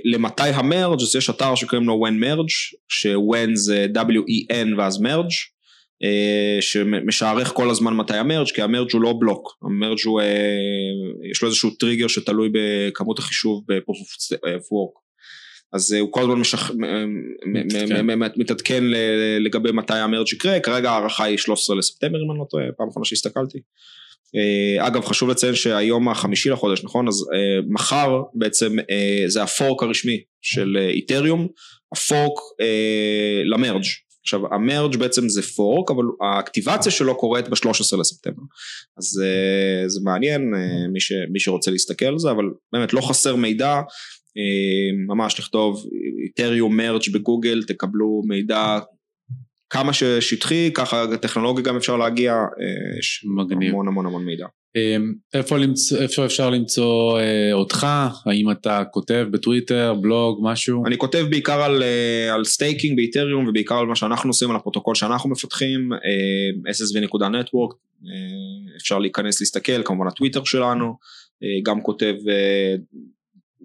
[0.05, 5.51] ולמתי אה, המרג' אז יש אתר שקוראים לו when merge ש-when זה w-e-n ואז merge
[6.61, 9.57] שמשערך כל הזמן מתי המרג' כי המרג' הוא לא בלוק.
[9.63, 10.21] המרג' הוא
[11.31, 15.00] יש לו איזשהו טריגר שתלוי בכמות החישוב ב-proof of work
[15.73, 16.71] אז הוא כל הזמן משח...
[17.87, 18.05] כן.
[18.35, 18.83] מתעדכן.
[19.39, 23.05] לגבי מתי המרג' יקרה, כרגע ההערכה היא 13 לספטמבר אם אני לא טועה, פעם אחרונה
[23.05, 23.59] שהסתכלתי.
[24.35, 27.07] אה, אגב חשוב לציין שהיום החמישי לחודש נכון?
[27.07, 31.47] אז אה, מחר בעצם אה, זה הפורק הרשמי של איתריום.
[31.93, 32.33] הפורק
[33.45, 33.83] למרג'
[34.23, 38.41] עכשיו המרג' בעצם זה פורק אבל האקטיבציה שלו קורית ב-13 לספטמבר.
[38.97, 39.21] אז
[39.87, 40.41] זה מעניין
[40.93, 42.43] מי, ש, מי שרוצה להסתכל על זה אבל
[42.73, 43.67] באמת לא חסר מידע.
[43.67, 43.81] אה,
[45.07, 45.85] ממש לכתוב
[46.23, 48.79] איתריום מרג' בגוגל תקבלו מידע
[49.71, 53.69] כמה ששטחי ככה הטכנולוגיה גם אפשר להגיע אה, יש מגניב.
[53.69, 54.45] המון המון המון מידע.
[54.75, 54.97] אה,
[55.33, 57.87] איפה, למצוא, איפה אפשר למצוא אה, אותך?
[58.25, 60.85] האם אתה כותב בטוויטר, בלוג, משהו?
[60.85, 64.95] אני כותב בעיקר על, אה, על staking באיתריום ובעיקר על מה שאנחנו עושים, על הפרוטוקול
[64.95, 67.75] שאנחנו מפתחים, אה, ssv.network,
[68.07, 70.97] אה, אפשר להיכנס להסתכל, כמובן הטוויטר שלנו,
[71.43, 72.75] אה, גם כותב אה,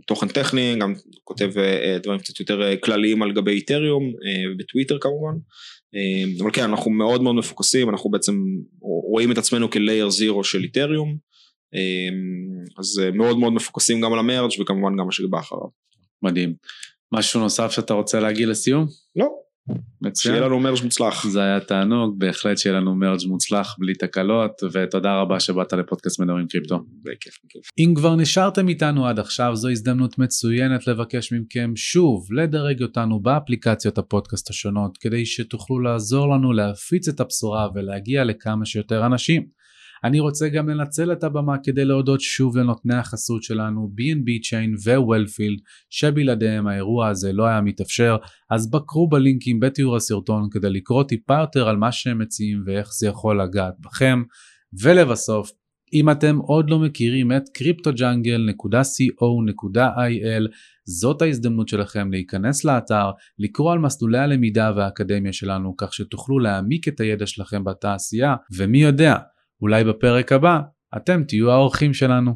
[0.06, 0.94] תוכן טכני, גם
[1.24, 5.34] כותב אה, דברים קצת יותר אה, כלליים על גבי איתריום, אה, בטוויטר כמובן,
[6.40, 8.32] אבל כן, אנחנו מאוד מאוד מפוקסים, אנחנו בעצם
[8.80, 11.16] רואים את עצמנו כ layer zero של איתריום,
[12.78, 15.68] אז מאוד מאוד מפוקסים גם על המרג' וכמובן גם מה שבא אחריו.
[16.22, 16.54] מדהים.
[17.12, 18.86] משהו נוסף שאתה רוצה להגיד לסיום?
[19.16, 19.28] לא.
[20.00, 20.34] מצוין.
[20.34, 21.26] שיהיה לנו מרג' מוצלח.
[21.26, 26.46] זה היה תענוג, בהחלט שיהיה לנו מרג' מוצלח בלי תקלות, ותודה רבה שבאת לפודקאסט מדברים
[26.48, 26.76] קריפטו.
[27.02, 27.70] בכיף, בכיף.
[27.78, 33.98] אם כבר נשארתם איתנו עד עכשיו, זו הזדמנות מצוינת לבקש מכם שוב לדרג אותנו באפליקציות
[33.98, 39.56] הפודקאסט השונות, כדי שתוכלו לעזור לנו להפיץ את הבשורה ולהגיע לכמה שיותר אנשים.
[40.04, 45.60] אני רוצה גם לנצל את הבמה כדי להודות שוב לנותני החסות שלנו B&B Chain ו-Wellfield
[45.90, 48.16] שבלעדיהם האירוע הזה לא היה מתאפשר.
[48.50, 53.06] אז בקרו בלינקים בתיאור הסרטון כדי לקרוא טיפה יותר על מה שהם מציעים ואיך זה
[53.06, 54.22] יכול לגעת בכם.
[54.82, 55.50] ולבסוף
[55.92, 60.48] אם אתם עוד לא מכירים את cryptojungle.co.il
[60.84, 67.00] זאת ההזדמנות שלכם להיכנס לאתר, לקרוא על מסלולי הלמידה והאקדמיה שלנו כך שתוכלו להעמיק את
[67.00, 69.16] הידע שלכם בתעשייה ומי יודע
[69.62, 70.60] אולי בפרק הבא
[70.96, 72.34] אתם תהיו האורחים שלנו.